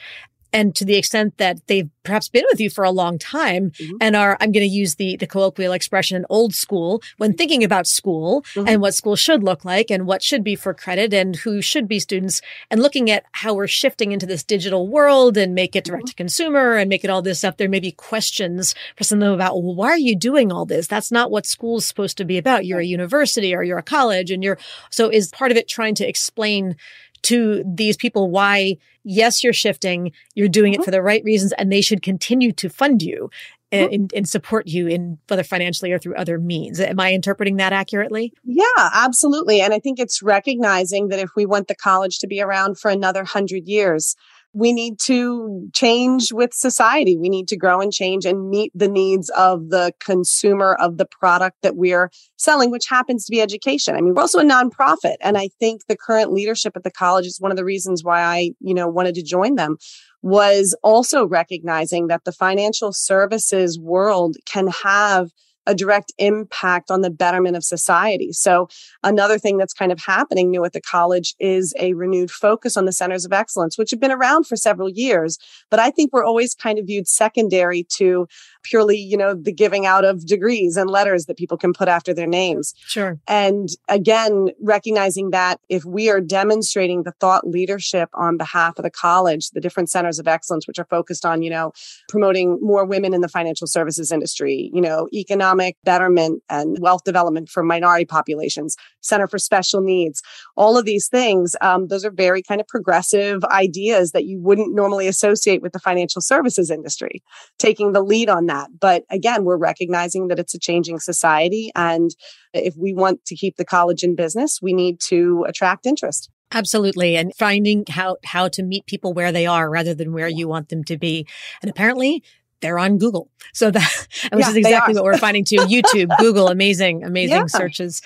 And 0.53 0.75
to 0.77 0.85
the 0.85 0.97
extent 0.97 1.39
that 1.39 1.67
they've 1.67 1.89
perhaps 2.03 2.29
been 2.29 2.45
with 2.51 2.61
you 2.61 2.69
for 2.69 2.85
a 2.85 2.91
long 2.91 3.19
time 3.19 3.71
mm-hmm. 3.71 3.97
and 4.01 4.17
are, 4.17 4.37
I'm 4.41 4.53
going 4.53 4.67
to 4.67 4.75
use 4.75 4.97
the, 4.97 5.17
the 5.17 5.27
colloquial 5.27 5.73
expression 5.73 6.27
old 6.29 6.55
school 6.55 7.03
when 7.17 7.35
thinking 7.35 7.65
about 7.65 7.87
school 7.87 8.43
mm-hmm. 8.55 8.69
and 8.69 8.81
what 8.81 8.95
school 8.95 9.17
should 9.17 9.43
look 9.43 9.65
like 9.65 9.91
and 9.91 10.07
what 10.07 10.23
should 10.23 10.45
be 10.45 10.57
for 10.57 10.75
credit 10.75 11.15
and 11.15 11.37
who 11.37 11.63
should 11.63 11.89
be 11.89 11.99
students 11.99 12.41
and 12.71 12.83
looking 12.83 13.11
at 13.11 13.25
how 13.33 13.55
we're 13.55 13.67
shifting 13.67 14.13
into 14.13 14.27
this 14.27 14.43
digital 14.43 14.89
world 14.89 15.37
and 15.37 15.55
make 15.55 15.77
it 15.77 15.85
direct 15.85 16.07
to 16.07 16.13
mm-hmm. 16.13 16.17
consumer 16.17 16.77
and 16.77 16.89
make 16.89 17.05
it 17.05 17.11
all 17.11 17.23
this 17.23 17.39
stuff. 17.39 17.57
There 17.57 17.69
may 17.69 17.81
be 17.81 17.93
questions 17.93 18.75
for 18.97 19.05
some 19.05 19.23
of 19.23 19.27
them 19.27 19.35
about, 19.35 19.63
well, 19.63 19.75
why 19.75 19.89
are 19.89 19.99
you 19.99 20.17
doing 20.17 20.53
all 20.53 20.67
this? 20.67 20.87
That's 20.87 21.13
not 21.13 21.31
what 21.31 21.47
school's 21.47 21.87
supposed 21.87 22.17
to 22.19 22.25
be 22.25 22.39
about. 22.39 22.67
You're 22.67 22.81
a 22.81 22.85
university 22.85 23.55
or 23.55 23.63
you're 23.63 23.79
a 23.79 23.83
college 23.83 24.31
and 24.31 24.43
you're, 24.43 24.59
so 24.91 25.09
is 25.09 25.29
part 25.29 25.51
of 25.51 25.57
it 25.57 25.69
trying 25.69 25.95
to 25.97 26.09
explain 26.09 26.77
to 27.23 27.65
these 27.67 27.97
people 27.97 28.31
why, 28.31 28.77
yes, 29.05 29.43
you're 29.43 29.53
shifting, 29.53 30.13
you're 30.35 30.49
doing 30.49 30.73
mm-hmm. 30.73 30.83
it 30.83 30.85
for 30.85 30.91
the 30.91 31.03
right 31.03 31.23
reasons, 31.25 31.53
and 31.53 31.71
they 31.71 31.81
should 31.81 32.03
continue 32.03 32.53
to 32.53 32.69
fund 32.69 33.03
you. 33.03 33.31
and, 33.73 34.13
and, 34.15 34.29
support 34.29 34.67
you 34.67 34.87
in 34.87 35.17
whether 35.29 35.43
financially 35.43 35.91
or 35.93 35.99
through 35.99 36.15
other 36.17 36.39
means. 36.39 36.79
Am 36.79 37.01
I 37.01 37.15
interpreting 37.15 37.57
that 37.57 37.73
accurately? 37.73 38.35
Yeah, 38.45 38.67
absolutely. 38.77 39.63
And 39.63 39.73
I 39.73 39.79
think 39.79 39.99
it's 39.99 40.23
recognizing 40.23 41.09
that 41.09 41.19
if 41.19 41.31
we 41.35 41.47
want 41.47 41.69
the 41.69 41.75
college 41.75 42.19
to 42.19 42.27
be 42.27 42.43
around 42.43 42.79
for 42.79 42.91
another 42.91 43.25
hundred 43.25 43.67
years, 43.67 44.15
we 44.55 44.73
need 44.73 44.99
to 45.01 45.69
change 45.73 46.33
with 46.33 46.53
society. 46.53 47.17
We 47.17 47.31
need 47.31 47.49
to 47.49 47.57
grow 47.57 47.81
and 47.81 47.93
change 47.93 48.27
and 48.27 48.51
meet 48.51 48.71
the 48.75 48.89
needs 48.89 49.31
of 49.31 49.71
the 49.71 49.95
consumer 49.99 50.75
of 50.75 50.99
the 50.99 51.07
product 51.07 51.59
that 51.63 51.77
we're 51.77 52.11
selling, 52.37 52.71
which 52.71 52.87
happens 52.89 53.25
to 53.25 53.31
be 53.31 53.41
education. 53.41 53.97
I 53.97 54.03
mean, 54.03 54.15
we're 54.15 54.21
also 54.21 54.41
a 54.41 54.45
nonprofit. 54.45 55.17
And 55.23 55.39
I 55.39 55.49
think 55.59 55.87
the 55.87 55.97
current 55.97 56.33
leadership 56.33 56.77
at 56.77 56.85
the 56.85 56.91
college 56.91 57.27
is 57.27 57.41
one 57.41 57.51
of 57.51 57.57
the 57.57 57.65
reasons 57.65 58.05
why 58.05 58.21
I, 58.21 58.51
you 58.61 58.75
know, 58.75 58.89
wanted 58.89 59.15
to 59.15 59.23
join 59.23 59.55
them 59.55 59.79
was 60.21 60.77
also 60.83 61.27
recognizing 61.27 62.09
that 62.09 62.25
the 62.25 62.33
financial 62.33 62.93
services 62.93 63.79
world 63.79 64.37
can 64.45 64.69
have 64.69 65.31
a 65.67 65.75
direct 65.75 66.13
impact 66.19 66.91
on 66.91 67.03
the 67.03 67.11
betterment 67.11 67.57
of 67.57 67.65
society. 67.65 68.33
So 68.33 68.69
another 69.03 69.39
thing 69.39 69.59
that's 69.59 69.75
kind 69.75 69.93
of 69.93 70.01
happening 70.01 70.51
new 70.51 70.65
at 70.65 70.73
the 70.73 70.81
college 70.81 71.35
is 71.39 71.73
a 71.79 71.95
renewed 71.95 72.31
focus 72.31 72.77
on 72.77 72.85
the 72.85 72.93
centers 72.93 73.25
of 73.25 73.33
excellence, 73.33 73.79
which 73.79 73.91
have 73.91 74.01
been 74.01 74.11
around 74.11 74.47
for 74.47 74.57
several 74.57 74.89
years. 74.89 75.39
But 75.71 75.81
I 75.81 75.91
think 75.91 76.13
we're 76.13 76.25
always 76.25 76.55
kind 76.55 76.79
of 76.79 76.87
viewed 76.87 77.07
secondary 77.07 77.85
to 77.91 78.27
purely, 78.65 78.99
you 78.99 79.17
know, 79.17 79.35
the 79.35 79.53
giving 79.53 79.87
out 79.87 80.05
of 80.05 80.27
degrees 80.27 80.77
and 80.77 80.91
letters 80.91 81.27
that 81.27 81.37
people 81.37 81.57
can 81.57 81.73
put 81.73 81.89
after 81.89 82.13
their 82.13 82.27
names. 82.27 82.75
Sure. 82.87 83.19
And 83.27 83.69
again, 83.89 84.49
recognizing 84.61 85.31
that 85.31 85.61
if 85.69 85.85
we 85.85 86.11
are 86.11 86.21
demonstrating 86.21 87.03
the 87.03 87.13
thought 87.21 87.47
leadership 87.47 88.09
on 88.15 88.37
behalf 88.37 88.79
of 88.79 88.85
the 88.85 88.91
college, 88.91 89.51
the 89.51 89.61
different 89.61 89.91
centers 89.91 90.19
of 90.19 90.29
excellence, 90.29 90.67
which 90.67 90.79
are 90.79 90.87
focused 90.87 91.25
on, 91.25 91.43
you 91.43 91.51
know, 91.51 91.73
promoting 92.09 92.59
more 92.61 92.85
women 92.85 93.15
in 93.15 93.21
the 93.21 93.29
financial 93.29 93.67
services 93.67 94.11
industry, 94.11 94.71
you 94.73 94.81
know, 94.81 95.09
economic 95.13 95.52
betterment 95.85 96.43
and 96.49 96.79
wealth 96.81 97.05
development 97.05 97.49
for 97.49 97.63
minority 97.63 98.05
populations, 98.05 98.77
Center 99.01 99.27
for 99.27 99.39
Special 99.39 99.81
Needs, 99.81 100.23
all 100.57 100.79
of 100.79 100.85
these 100.85 101.09
things, 101.09 101.57
um, 101.61 101.89
those 101.89 102.05
are 102.05 102.11
very 102.11 102.43
kind 102.43 102.61
of 102.61 102.69
progressive 102.69 103.45
ideas 103.45 104.13
that 104.13 104.25
you 104.25 104.41
wouldn't 104.41 104.75
normally 104.75 105.09
associate 105.09 105.63
with 105.63 105.73
the 105.73 105.81
financial 105.81 106.23
services 106.23 106.71
industry, 106.71 107.23
taking 107.59 107.93
the 107.93 108.03
lead 108.03 108.29
on 108.29 108.47
that 108.47 108.53
that. 108.53 108.81
But 108.81 109.05
again, 109.11 109.45
we're 109.45 109.57
recognizing 109.57 110.29
that 110.29 110.39
it's 110.39 110.55
a 110.55 110.59
changing 110.59 111.01
society. 111.01 111.71
And 111.75 112.15
if 112.53 112.75
we 112.77 112.93
want 112.93 113.25
to 113.27 113.35
keep 113.35 113.57
the 113.57 113.65
college 113.65 114.03
in 114.03 114.15
business, 114.15 114.61
we 114.63 114.73
need 114.73 115.01
to 115.09 115.45
attract 115.49 115.87
interest. 115.87 116.31
Absolutely. 116.55 117.17
And 117.17 117.35
finding 117.35 117.85
how, 117.89 118.19
how 118.25 118.49
to 118.49 118.63
meet 118.63 118.85
people 118.87 119.15
where 119.15 119.33
they 119.33 119.47
are 119.47 119.71
rather 119.71 119.95
than 119.95 120.13
where 120.13 120.29
you 120.29 120.47
want 120.49 120.69
them 120.69 120.85
to 120.85 120.99
be. 120.99 121.27
And 121.63 121.71
apparently 121.71 122.23
they're 122.63 122.79
on 122.79 122.99
Google. 122.99 123.29
So 123.53 123.71
that, 123.71 124.07
which 124.33 124.45
yeah, 124.45 124.51
is 124.51 124.57
exactly 124.57 124.95
what 124.95 125.05
we're 125.05 125.19
finding 125.19 125.45
too. 125.45 125.57
YouTube, 125.57 126.11
Google, 126.19 126.49
amazing, 126.49 127.05
amazing 127.05 127.37
yeah. 127.37 127.47
searches. 127.47 128.01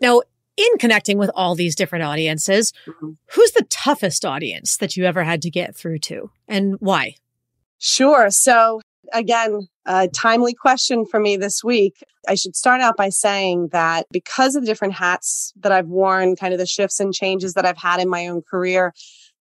Now, 0.00 0.22
in 0.56 0.78
connecting 0.78 1.18
with 1.18 1.30
all 1.34 1.54
these 1.54 1.76
different 1.76 2.04
audiences, 2.04 2.72
mm-hmm. 2.86 3.12
who's 3.26 3.52
the 3.52 3.64
toughest 3.70 4.24
audience 4.24 4.78
that 4.78 4.96
you 4.96 5.04
ever 5.04 5.22
had 5.22 5.40
to 5.42 5.50
get 5.50 5.76
through 5.76 6.00
to 6.00 6.30
and 6.48 6.74
why? 6.80 7.14
Sure. 7.78 8.28
So 8.30 8.80
again, 9.12 9.68
a 9.86 10.08
timely 10.08 10.54
question 10.54 11.06
for 11.06 11.20
me 11.20 11.36
this 11.36 11.62
week. 11.62 12.02
I 12.26 12.34
should 12.34 12.56
start 12.56 12.80
out 12.80 12.96
by 12.96 13.08
saying 13.08 13.68
that 13.68 14.06
because 14.10 14.54
of 14.56 14.62
the 14.62 14.66
different 14.66 14.94
hats 14.94 15.52
that 15.60 15.72
I've 15.72 15.86
worn, 15.86 16.36
kind 16.36 16.52
of 16.52 16.58
the 16.58 16.66
shifts 16.66 17.00
and 17.00 17.14
changes 17.14 17.54
that 17.54 17.64
I've 17.64 17.78
had 17.78 18.00
in 18.00 18.08
my 18.08 18.26
own 18.26 18.42
career, 18.42 18.92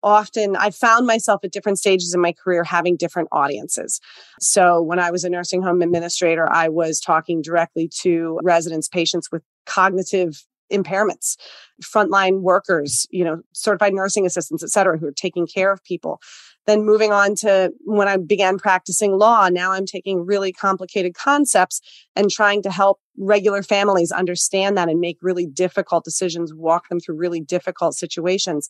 often 0.08 0.56
I 0.56 0.72
found 0.72 1.06
myself 1.06 1.42
at 1.44 1.52
different 1.52 1.78
stages 1.78 2.14
in 2.14 2.22
my 2.22 2.34
career 2.34 2.64
having 2.64 2.98
different 2.98 3.30
audiences. 3.32 4.00
So 4.40 4.82
when 4.82 5.00
I 5.00 5.12
was 5.12 5.24
a 5.24 5.30
nursing 5.30 5.62
home 5.62 5.82
administrator, 5.82 6.52
I 6.52 6.70
was 6.70 7.00
talking 7.00 7.42
directly 7.42 7.90
to 8.02 8.40
residents, 8.42 8.88
patients 8.88 9.30
with 9.32 9.44
cognitive 9.66 10.44
impairments, 10.72 11.38
frontline 11.82 12.42
workers, 12.42 13.08
you 13.10 13.24
know, 13.24 13.42
certified 13.54 13.94
nursing 13.94 14.26
assistants, 14.26 14.64
et 14.64 14.70
cetera, 14.70 14.98
who 14.98 15.08
are 15.08 15.14
taking 15.14 15.48
care 15.48 15.72
of 15.72 15.84
people. 15.84 16.20
Then 16.66 16.84
moving 16.84 17.14
on 17.14 17.36
to 17.36 17.72
when 17.86 18.10
I 18.10 18.18
began 18.18 18.58
practicing 18.58 19.18
law, 19.18 19.48
now 19.48 19.72
I'm 19.72 19.86
taking 19.86 20.26
really 20.26 20.52
complicated 20.52 21.14
concepts 21.14 21.80
and 22.14 22.30
trying 22.30 22.62
to 22.64 22.70
help 22.70 23.00
regular 23.18 23.64
families 23.64 24.12
understand 24.12 24.78
that 24.78 24.90
and 24.90 25.00
make 25.00 25.18
really 25.22 25.46
difficult 25.46 26.04
decisions, 26.04 26.54
walk 26.54 26.90
them 26.90 27.00
through 27.00 27.16
really 27.16 27.40
difficult 27.40 27.96
situations 27.96 28.68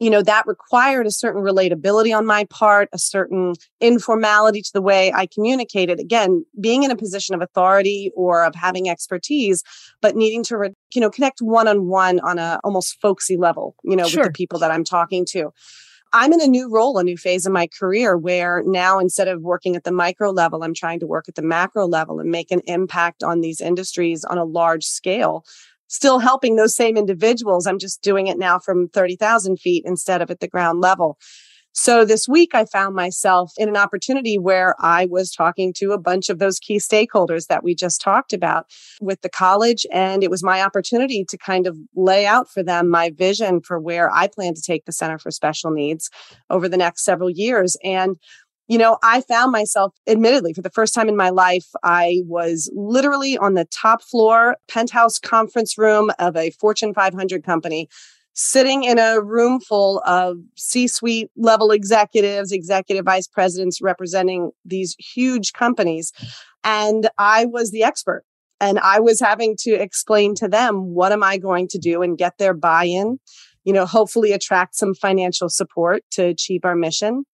you 0.00 0.10
know, 0.10 0.22
that 0.22 0.46
required 0.46 1.06
a 1.06 1.10
certain 1.10 1.42
relatability 1.42 2.16
on 2.16 2.26
my 2.26 2.44
part, 2.44 2.88
a 2.92 2.98
certain 2.98 3.54
informality 3.80 4.60
to 4.60 4.70
the 4.72 4.82
way 4.82 5.12
I 5.12 5.26
communicated. 5.26 6.00
Again, 6.00 6.44
being 6.60 6.82
in 6.82 6.90
a 6.90 6.96
position 6.96 7.34
of 7.34 7.40
authority 7.40 8.10
or 8.16 8.44
of 8.44 8.54
having 8.54 8.88
expertise, 8.88 9.62
but 10.02 10.16
needing 10.16 10.42
to, 10.44 10.58
re- 10.58 10.74
you 10.94 11.00
know, 11.00 11.10
connect 11.10 11.40
one 11.40 11.68
on 11.68 11.86
one 11.86 12.20
on 12.20 12.38
a 12.38 12.60
almost 12.64 13.00
folksy 13.00 13.36
level, 13.36 13.76
you 13.84 13.96
know, 13.96 14.06
sure. 14.06 14.24
with 14.24 14.28
the 14.28 14.36
people 14.36 14.58
that 14.58 14.70
I'm 14.70 14.84
talking 14.84 15.24
to. 15.30 15.52
I'm 16.16 16.32
in 16.32 16.40
a 16.40 16.46
new 16.46 16.70
role, 16.70 16.96
a 16.98 17.02
new 17.02 17.16
phase 17.16 17.44
of 17.44 17.52
my 17.52 17.66
career 17.66 18.16
where 18.16 18.62
now 18.64 19.00
instead 19.00 19.26
of 19.26 19.42
working 19.42 19.74
at 19.74 19.82
the 19.82 19.90
micro 19.90 20.30
level, 20.30 20.62
I'm 20.62 20.72
trying 20.72 21.00
to 21.00 21.08
work 21.08 21.28
at 21.28 21.34
the 21.34 21.42
macro 21.42 21.88
level 21.88 22.20
and 22.20 22.30
make 22.30 22.52
an 22.52 22.60
impact 22.66 23.24
on 23.24 23.40
these 23.40 23.60
industries 23.60 24.24
on 24.24 24.38
a 24.38 24.44
large 24.44 24.84
scale 24.84 25.44
still 25.94 26.18
helping 26.18 26.56
those 26.56 26.74
same 26.74 26.96
individuals. 26.96 27.68
I'm 27.68 27.78
just 27.78 28.02
doing 28.02 28.26
it 28.26 28.36
now 28.36 28.58
from 28.58 28.88
30,000 28.88 29.60
feet 29.60 29.84
instead 29.86 30.20
of 30.20 30.30
at 30.30 30.40
the 30.40 30.48
ground 30.48 30.80
level. 30.80 31.18
So 31.76 32.04
this 32.04 32.28
week 32.28 32.54
I 32.54 32.66
found 32.66 32.94
myself 32.94 33.52
in 33.56 33.68
an 33.68 33.76
opportunity 33.76 34.38
where 34.38 34.76
I 34.78 35.06
was 35.06 35.32
talking 35.32 35.72
to 35.78 35.90
a 35.90 35.98
bunch 35.98 36.28
of 36.28 36.38
those 36.38 36.60
key 36.60 36.78
stakeholders 36.78 37.46
that 37.48 37.64
we 37.64 37.74
just 37.74 38.00
talked 38.00 38.32
about 38.32 38.66
with 39.00 39.22
the 39.22 39.28
college. 39.28 39.84
And 39.92 40.22
it 40.22 40.30
was 40.30 40.42
my 40.42 40.62
opportunity 40.62 41.24
to 41.28 41.36
kind 41.36 41.66
of 41.66 41.76
lay 41.96 42.26
out 42.26 42.48
for 42.48 42.62
them 42.62 42.88
my 42.88 43.10
vision 43.10 43.60
for 43.60 43.80
where 43.80 44.08
I 44.12 44.28
plan 44.28 44.54
to 44.54 44.62
take 44.62 44.84
the 44.84 44.92
Center 44.92 45.18
for 45.18 45.32
Special 45.32 45.72
Needs 45.72 46.10
over 46.48 46.68
the 46.68 46.76
next 46.76 47.04
several 47.04 47.30
years. 47.30 47.76
And 47.82 48.16
you 48.66 48.78
know, 48.78 48.98
I 49.02 49.20
found 49.20 49.52
myself, 49.52 49.94
admittedly, 50.06 50.54
for 50.54 50.62
the 50.62 50.70
first 50.70 50.94
time 50.94 51.08
in 51.08 51.16
my 51.16 51.28
life, 51.28 51.66
I 51.82 52.22
was 52.24 52.70
literally 52.74 53.36
on 53.36 53.54
the 53.54 53.66
top 53.66 54.02
floor 54.02 54.56
penthouse 54.68 55.18
conference 55.18 55.76
room 55.76 56.10
of 56.18 56.34
a 56.36 56.50
Fortune 56.50 56.94
500 56.94 57.44
company, 57.44 57.88
sitting 58.32 58.84
in 58.84 58.98
a 58.98 59.20
room 59.20 59.60
full 59.60 60.00
of 60.06 60.38
C 60.56 60.88
suite 60.88 61.30
level 61.36 61.72
executives, 61.72 62.52
executive 62.52 63.04
vice 63.04 63.28
presidents 63.28 63.82
representing 63.82 64.50
these 64.64 64.96
huge 64.98 65.52
companies. 65.52 66.12
And 66.64 67.10
I 67.18 67.44
was 67.44 67.70
the 67.70 67.82
expert. 67.84 68.24
And 68.60 68.78
I 68.78 68.98
was 68.98 69.20
having 69.20 69.56
to 69.60 69.72
explain 69.72 70.34
to 70.36 70.48
them, 70.48 70.94
what 70.94 71.12
am 71.12 71.22
I 71.22 71.36
going 71.36 71.68
to 71.68 71.78
do 71.78 72.00
and 72.00 72.16
get 72.16 72.38
their 72.38 72.54
buy 72.54 72.84
in? 72.84 73.18
You 73.64 73.74
know, 73.74 73.84
hopefully 73.84 74.32
attract 74.32 74.76
some 74.76 74.94
financial 74.94 75.50
support 75.50 76.02
to 76.12 76.24
achieve 76.24 76.64
our 76.64 76.76
mission 76.76 77.24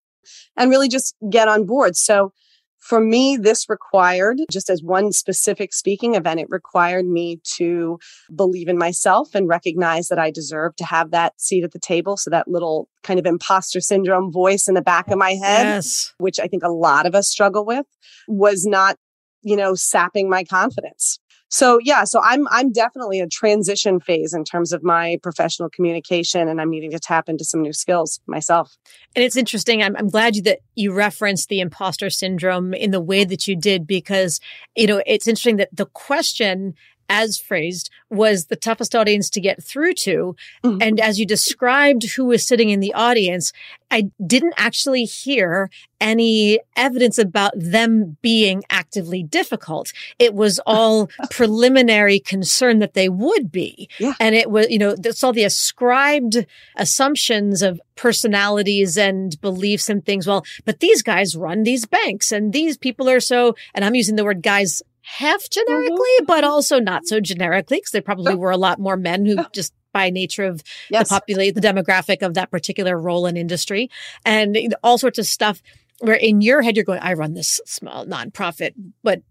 and 0.57 0.71
really 0.71 0.89
just 0.89 1.15
get 1.31 1.49
on 1.49 1.67
board. 1.67 1.97
So 1.97 2.33
for 2.81 3.01
me, 3.01 3.37
this 3.37 3.69
required, 3.69 4.39
just 4.51 4.71
as 4.71 4.83
one 4.83 5.13
specific 5.13 5.73
speaking 5.75 6.15
event, 6.15 6.41
it 6.41 6.47
required 6.49 7.07
me 7.07 7.41
to 7.57 7.99
believe 8.35 8.69
in 8.69 8.79
myself 8.79 9.35
and 9.35 9.47
recognize 9.47 10.09
that 10.09 10.19
I 10.19 10.31
deserve 10.31 10.77
to 10.77 10.85
have 10.87 11.11
that 11.11 11.39
seat 11.39 11.63
at 11.63 11.73
the 11.73 11.79
table. 11.79 12.17
So 12.17 12.31
that 12.31 12.49
little 12.49 12.89
kind 13.03 13.21
of 13.21 13.27
imposter 13.27 13.81
syndrome 13.81 14.33
voice 14.33 14.67
in 14.67 14.75
the 14.75 14.83
back 14.83 15.09
of 15.09 15.19
my 15.19 15.33
head, 15.33 15.67
yes. 15.67 16.15
which 16.19 16.41
I 16.41 16.47
think 16.47 16.63
a 16.63 16.71
lot 16.71 17.07
of 17.07 17.15
us 17.15 17.29
struggle 17.29 17.67
with, 17.67 17.87
was 18.27 18.65
not, 18.65 18.97
you 19.43 19.57
know, 19.57 19.75
sapping 19.75 20.31
my 20.31 20.43
confidence. 20.43 21.21
So 21.51 21.81
yeah, 21.83 22.05
so 22.05 22.21
I'm 22.23 22.47
I'm 22.49 22.71
definitely 22.71 23.19
a 23.19 23.27
transition 23.27 23.99
phase 23.99 24.33
in 24.33 24.45
terms 24.45 24.73
of 24.73 24.85
my 24.85 25.19
professional 25.21 25.69
communication 25.69 26.49
and 26.49 26.61
I'm 26.61 26.71
needing 26.71 26.93
to 26.93 27.01
tap 27.01 27.29
into 27.29 27.45
some 27.45 27.61
new 27.61 27.73
skills 27.73 28.21
myself. 28.27 28.77
And 29.17 29.25
it's 29.25 29.37
interesting. 29.37 29.83
I'm 29.83 29.97
I'm 29.97 30.09
glad 30.09 30.37
you, 30.37 30.43
that 30.43 30.61
you 30.77 30.93
referenced 30.93 31.49
the 31.49 31.61
imposter 31.61 32.09
syndrome 32.09 32.73
in 32.73 32.93
the 32.93 33.01
way 33.01 33.25
that 33.25 33.49
you 33.49 33.57
did 33.57 33.85
because 33.85 34.41
you 34.77 34.87
know, 34.87 35.03
it's 35.07 35.27
interesting 35.27 35.57
that 35.57 35.71
the 35.73 35.87
question 35.87 36.75
as 37.11 37.37
phrased 37.37 37.91
was 38.09 38.47
the 38.47 38.57
toughest 38.57 38.95
audience 38.95 39.29
to 39.31 39.41
get 39.41 39.63
through 39.63 39.93
to. 39.93 40.37
Mm-hmm. 40.65 40.79
And 40.81 41.01
as 41.01 41.19
you 41.19 41.27
described 41.27 42.13
who 42.13 42.25
was 42.25 42.47
sitting 42.47 42.71
in 42.71 42.81
the 42.81 42.95
audience, 42.95 43.53
I 43.91 44.11
didn't 44.25 44.55
actually 44.57 45.05
hear 45.05 45.69
any 46.01 46.61
evidence 46.77 47.19
about 47.19 47.53
them 47.57 48.17
being 48.23 48.63
actively 48.71 49.23
difficult. 49.23 49.93
It 50.19 50.35
was 50.35 50.61
all 50.67 51.11
preliminary 51.31 52.21
concern 52.21 52.79
that 52.79 52.95
they 52.95 53.09
would 53.09 53.51
be. 53.51 53.89
Yeah. 53.99 54.15
And 54.21 54.35
it 54.35 54.51
was, 54.51 54.71
you 54.71 54.79
know, 54.79 54.95
that's 54.95 55.25
all 55.25 55.33
the 55.33 55.45
ascribed 55.45 56.47
assumptions 56.77 57.61
of 57.61 57.81
personalities 57.97 58.97
and 58.97 59.39
beliefs 59.41 59.91
and 59.91 60.07
things. 60.07 60.27
Well, 60.27 60.45
but 60.65 60.81
these 60.81 61.03
guys 61.03 61.37
run 61.37 61.65
these 61.65 61.87
banks 61.87 62.33
and 62.33 62.53
these 62.53 62.79
people 62.79 63.09
are 63.11 63.21
so, 63.21 63.57
and 63.75 63.85
I'm 63.85 63.97
using 63.97 64.17
the 64.17 64.25
word 64.25 64.43
guys 64.43 64.83
half 65.03 65.49
generically, 65.51 65.97
mm-hmm. 65.97 66.27
but 66.27 66.45
also 66.45 66.79
not 66.79 67.07
so 67.07 67.21
generically 67.21 67.79
because 67.79 67.93
there 67.93 68.03
probably 68.03 68.35
were 68.35 68.51
a 68.51 68.57
lot 68.57 68.79
more 68.79 68.97
men 68.97 69.27
who 69.27 69.45
just 69.53 69.73
by 69.93 70.11
nature 70.11 70.45
of 70.45 70.63
yes. 70.89 71.09
the 71.09 71.15
populate 71.15 71.55
the 71.55 71.61
demographic 71.61 72.23
of 72.23 72.35
that 72.35 72.51
particular 72.51 72.99
role 72.99 73.27
in 73.27 73.37
industry 73.37 73.91
and 74.25 74.57
all 74.85 74.99
sorts 74.99 75.19
of 75.19 75.27
stuff 75.27 75.63
where 76.01 76.17
in 76.17 76.41
your 76.41 76.63
head 76.63 76.77
you're 76.77 76.85
going, 76.85 77.01
I 77.01 77.13
run 77.13 77.35
this 77.35 77.61
small 77.67 78.07
nonprofit, 78.07 78.73
but 79.03 79.23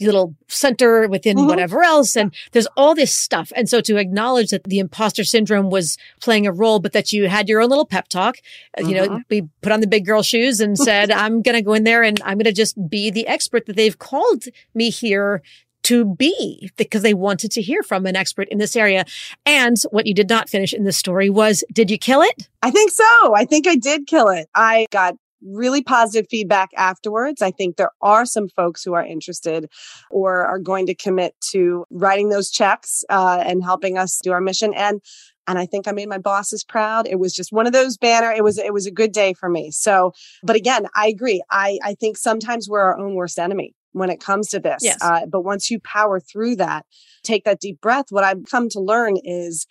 little 0.00 0.34
center 0.48 1.08
within 1.08 1.36
mm-hmm. 1.36 1.46
whatever 1.46 1.82
else. 1.82 2.16
And 2.16 2.34
there's 2.52 2.66
all 2.76 2.94
this 2.94 3.14
stuff. 3.14 3.52
And 3.54 3.68
so 3.68 3.80
to 3.82 3.96
acknowledge 3.96 4.50
that 4.50 4.64
the 4.64 4.78
imposter 4.78 5.24
syndrome 5.24 5.70
was 5.70 5.98
playing 6.20 6.46
a 6.46 6.52
role, 6.52 6.78
but 6.78 6.92
that 6.92 7.12
you 7.12 7.28
had 7.28 7.48
your 7.48 7.60
own 7.60 7.68
little 7.68 7.86
pep 7.86 8.08
talk, 8.08 8.36
mm-hmm. 8.78 8.88
you 8.88 8.94
know, 8.94 9.04
mm-hmm. 9.04 9.18
we 9.28 9.42
put 9.62 9.72
on 9.72 9.80
the 9.80 9.86
big 9.86 10.06
girl 10.06 10.22
shoes 10.22 10.60
and 10.60 10.78
said, 10.78 11.10
I'm 11.12 11.42
going 11.42 11.56
to 11.56 11.62
go 11.62 11.74
in 11.74 11.84
there 11.84 12.02
and 12.02 12.20
I'm 12.24 12.38
going 12.38 12.44
to 12.44 12.52
just 12.52 12.88
be 12.88 13.10
the 13.10 13.26
expert 13.26 13.66
that 13.66 13.76
they've 13.76 13.98
called 13.98 14.44
me 14.74 14.90
here 14.90 15.42
to 15.86 16.04
be 16.04 16.68
because 16.76 17.02
they 17.02 17.14
wanted 17.14 17.52
to 17.52 17.62
hear 17.62 17.80
from 17.84 18.06
an 18.06 18.16
expert 18.16 18.48
in 18.48 18.58
this 18.58 18.74
area. 18.74 19.04
And 19.44 19.76
what 19.92 20.06
you 20.06 20.14
did 20.14 20.28
not 20.28 20.48
finish 20.48 20.74
in 20.74 20.82
the 20.82 20.92
story 20.92 21.30
was, 21.30 21.62
did 21.72 21.92
you 21.92 21.98
kill 21.98 22.22
it? 22.22 22.48
I 22.60 22.72
think 22.72 22.90
so. 22.90 23.34
I 23.36 23.44
think 23.44 23.68
I 23.68 23.76
did 23.76 24.08
kill 24.08 24.28
it. 24.30 24.48
I 24.52 24.86
got 24.90 25.14
really 25.42 25.82
positive 25.82 26.26
feedback 26.30 26.70
afterwards. 26.76 27.42
I 27.42 27.50
think 27.50 27.76
there 27.76 27.92
are 28.00 28.24
some 28.24 28.48
folks 28.48 28.82
who 28.82 28.94
are 28.94 29.04
interested 29.04 29.70
or 30.10 30.44
are 30.44 30.58
going 30.58 30.86
to 30.86 30.94
commit 30.94 31.34
to 31.52 31.84
writing 31.90 32.28
those 32.28 32.50
checks 32.50 33.04
uh, 33.10 33.42
and 33.44 33.62
helping 33.62 33.98
us 33.98 34.18
do 34.22 34.32
our 34.32 34.40
mission. 34.40 34.72
And 34.74 35.00
and 35.48 35.60
I 35.60 35.66
think 35.66 35.86
I 35.86 35.92
made 35.92 36.08
my 36.08 36.18
bosses 36.18 36.64
proud. 36.64 37.06
It 37.06 37.20
was 37.20 37.32
just 37.32 37.52
one 37.52 37.68
of 37.68 37.72
those 37.72 37.96
banner. 37.96 38.32
It 38.32 38.42
was 38.42 38.58
it 38.58 38.72
was 38.72 38.86
a 38.86 38.90
good 38.90 39.12
day 39.12 39.32
for 39.32 39.48
me. 39.48 39.70
So, 39.70 40.12
but 40.42 40.56
again, 40.56 40.86
I 40.94 41.06
agree. 41.08 41.42
I 41.50 41.78
I 41.84 41.94
think 41.94 42.16
sometimes 42.16 42.68
we're 42.68 42.80
our 42.80 42.98
own 42.98 43.14
worst 43.14 43.38
enemy 43.38 43.74
when 43.92 44.10
it 44.10 44.20
comes 44.20 44.48
to 44.48 44.60
this. 44.60 44.82
Yes. 44.82 44.98
Uh, 45.00 45.26
but 45.26 45.42
once 45.42 45.70
you 45.70 45.80
power 45.80 46.20
through 46.20 46.56
that, 46.56 46.84
take 47.22 47.44
that 47.44 47.60
deep 47.60 47.80
breath. 47.80 48.06
What 48.10 48.24
I've 48.24 48.44
come 48.50 48.68
to 48.70 48.80
learn 48.80 49.16
is 49.22 49.66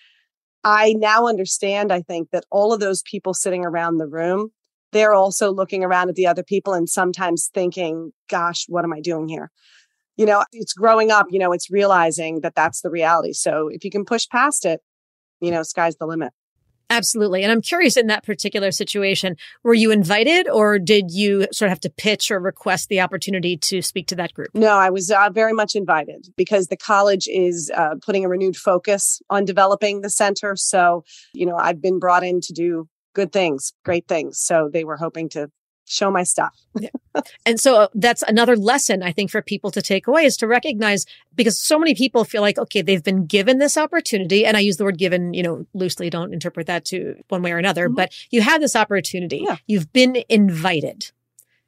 I 0.64 0.94
now 0.94 1.28
understand, 1.28 1.94
I 1.94 2.02
think, 2.02 2.32
that 2.32 2.46
all 2.50 2.74
of 2.74 2.80
those 2.80 3.04
people 3.04 3.36
sitting 3.36 3.64
around 3.64 3.98
the 3.98 4.08
room, 4.08 4.50
they're 4.96 5.14
also 5.14 5.52
looking 5.52 5.84
around 5.84 6.10
at 6.10 6.16
the 6.16 6.26
other 6.26 6.44
people 6.44 6.74
and 6.74 6.88
sometimes 6.88 7.50
thinking, 7.54 8.14
gosh, 8.30 8.66
what 8.70 8.86
am 8.86 8.94
I 8.94 9.02
doing 9.02 9.28
here? 9.28 9.52
You 10.16 10.26
know, 10.26 10.46
it's 10.54 10.74
growing 10.74 11.12
up, 11.12 11.28
you 11.30 11.40
know, 11.40 11.52
it's 11.52 11.70
realizing 11.70 12.40
that 12.42 12.56
that's 12.56 12.82
the 12.82 12.90
reality. 12.90 13.34
So 13.34 13.68
if 13.68 13.84
you 13.84 13.92
can 13.92 14.06
push 14.06 14.28
past 14.30 14.66
it, 14.66 14.80
you 15.42 15.52
know, 15.52 15.64
sky's 15.64 15.98
the 15.98 16.08
limit. 16.08 16.32
Absolutely. 16.90 17.44
And 17.44 17.52
I'm 17.52 17.62
curious 17.62 17.98
in 17.98 18.08
that 18.08 18.24
particular 18.24 18.72
situation, 18.72 19.36
were 19.64 19.74
you 19.74 19.92
invited 19.92 20.48
or 20.48 20.80
did 20.80 21.12
you 21.12 21.48
sort 21.52 21.68
of 21.68 21.72
have 21.72 21.80
to 21.82 21.90
pitch 21.90 22.32
or 22.32 22.40
request 22.40 22.90
the 22.90 23.02
opportunity 23.02 23.58
to 23.58 23.82
speak 23.82 24.08
to 24.08 24.16
that 24.16 24.34
group? 24.34 24.52
No, 24.54 24.78
I 24.78 24.92
was 24.92 25.12
uh, 25.12 25.30
very 25.34 25.52
much 25.52 25.76
invited 25.76 26.28
because 26.38 26.68
the 26.68 26.78
college 26.78 27.28
is 27.28 27.72
uh, 27.76 27.96
putting 28.06 28.24
a 28.24 28.30
renewed 28.30 28.56
focus 28.56 29.22
on 29.30 29.46
developing 29.46 30.02
the 30.02 30.10
center. 30.10 30.56
So, 30.56 31.04
you 31.34 31.46
know, 31.46 31.58
I've 31.58 31.82
been 31.82 32.00
brought 32.00 32.24
in 32.24 32.40
to 32.42 32.54
do 32.54 32.88
good 33.16 33.32
things, 33.32 33.74
great 33.84 34.08
things. 34.08 34.38
So 34.40 34.70
they 34.72 34.84
were 34.84 34.98
hoping 34.98 35.30
to 35.30 35.50
show 35.86 36.12
my 36.12 36.24
stuff. 36.24 36.56
yeah. 36.80 36.90
And 37.46 37.60
so 37.60 37.82
uh, 37.82 37.88
that's 37.94 38.24
another 38.24 38.56
lesson 38.56 39.02
I 39.04 39.12
think 39.12 39.32
for 39.32 39.42
people 39.42 39.72
to 39.72 39.82
take 39.82 40.08
away 40.08 40.26
is 40.26 40.36
to 40.38 40.48
recognize 40.48 41.06
because 41.36 41.58
so 41.58 41.80
many 41.80 41.96
people 41.96 42.26
feel 42.26 42.42
like, 42.42 42.58
okay, 42.58 42.82
they've 42.82 43.04
been 43.04 43.26
given 43.26 43.60
this 43.60 43.78
opportunity. 43.78 44.46
And 44.46 44.58
I 44.58 44.60
use 44.60 44.78
the 44.78 44.84
word 44.84 44.98
given, 44.98 45.34
you 45.34 45.44
know, 45.44 45.66
loosely, 45.74 46.10
don't 46.10 46.34
interpret 46.34 46.68
that 46.68 46.86
to 46.86 47.16
one 47.30 47.42
way 47.42 47.52
or 47.52 47.58
another, 47.58 47.88
mm-hmm. 47.88 47.96
but 47.96 48.14
you 48.32 48.42
have 48.42 48.62
this 48.62 48.76
opportunity. 48.76 49.44
Yeah. 49.46 49.58
You've 49.68 49.94
been 49.94 50.24
invited 50.28 51.12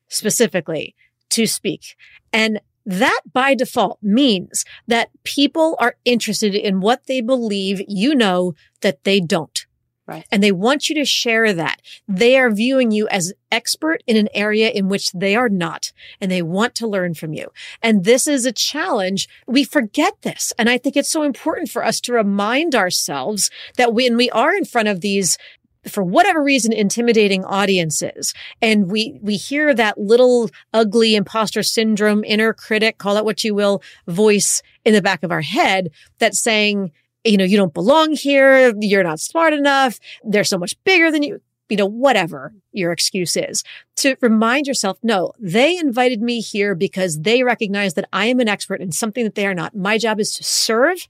specifically 0.09 0.95
to 1.29 1.45
speak. 1.45 1.95
And 2.33 2.59
that 2.85 3.21
by 3.33 3.53
default 3.53 3.99
means 4.01 4.63
that 4.87 5.09
people 5.23 5.75
are 5.79 5.97
interested 6.05 6.55
in 6.55 6.79
what 6.79 7.05
they 7.07 7.19
believe 7.21 7.81
you 7.87 8.15
know 8.15 8.53
that 8.81 9.03
they 9.03 9.19
don't. 9.19 9.66
Right. 10.07 10.25
And 10.31 10.41
they 10.41 10.53
want 10.53 10.87
you 10.87 10.95
to 10.95 11.05
share 11.05 11.51
that. 11.51 11.81
They 12.07 12.37
are 12.37 12.49
viewing 12.49 12.91
you 12.91 13.09
as 13.09 13.33
expert 13.51 14.01
in 14.07 14.15
an 14.15 14.29
area 14.33 14.69
in 14.69 14.87
which 14.87 15.11
they 15.11 15.35
are 15.35 15.49
not, 15.49 15.91
and 16.21 16.31
they 16.31 16.41
want 16.41 16.75
to 16.75 16.87
learn 16.87 17.13
from 17.13 17.33
you. 17.33 17.49
And 17.83 18.05
this 18.05 18.25
is 18.25 18.45
a 18.45 18.53
challenge. 18.53 19.27
We 19.47 19.65
forget 19.65 20.13
this. 20.21 20.53
And 20.57 20.69
I 20.69 20.77
think 20.77 20.95
it's 20.95 21.11
so 21.11 21.23
important 21.23 21.69
for 21.69 21.83
us 21.83 21.99
to 22.01 22.13
remind 22.13 22.73
ourselves 22.73 23.51
that 23.75 23.93
when 23.93 24.15
we 24.15 24.29
are 24.31 24.55
in 24.55 24.63
front 24.63 24.87
of 24.87 25.01
these 25.01 25.37
for 25.85 26.03
whatever 26.03 26.43
reason 26.43 26.73
intimidating 26.73 27.45
audiences 27.45 28.33
and 28.61 28.91
we 28.91 29.17
we 29.21 29.35
hear 29.35 29.73
that 29.73 29.97
little 29.97 30.49
ugly 30.73 31.15
imposter 31.15 31.63
syndrome 31.63 32.25
inner 32.25 32.53
critic 32.53 32.97
call 32.97 33.15
it 33.15 33.23
what 33.23 33.43
you 33.43 33.55
will 33.55 33.81
voice 34.05 34.61
in 34.83 34.93
the 34.93 35.01
back 35.01 35.23
of 35.23 35.31
our 35.31 35.41
head 35.41 35.89
that's 36.19 36.41
saying 36.41 36.91
you 37.27 37.37
know, 37.37 37.43
you 37.43 37.57
don't 37.57 37.73
belong 37.73 38.13
here. 38.13 38.73
You're 38.79 39.03
not 39.03 39.19
smart 39.19 39.53
enough. 39.53 39.99
They're 40.23 40.43
so 40.43 40.57
much 40.57 40.81
bigger 40.83 41.11
than 41.11 41.23
you, 41.23 41.41
you 41.69 41.77
know, 41.77 41.85
whatever 41.85 42.53
your 42.71 42.91
excuse 42.91 43.35
is 43.35 43.63
to 43.97 44.15
remind 44.21 44.67
yourself, 44.67 44.97
no, 45.03 45.33
they 45.39 45.77
invited 45.77 46.21
me 46.21 46.39
here 46.39 46.75
because 46.75 47.21
they 47.21 47.43
recognize 47.43 47.95
that 47.95 48.07
I 48.13 48.27
am 48.27 48.39
an 48.39 48.47
expert 48.47 48.81
in 48.81 48.91
something 48.91 49.23
that 49.23 49.35
they 49.35 49.45
are 49.45 49.53
not. 49.53 49.75
My 49.75 49.97
job 49.97 50.19
is 50.19 50.33
to 50.35 50.43
serve 50.43 51.07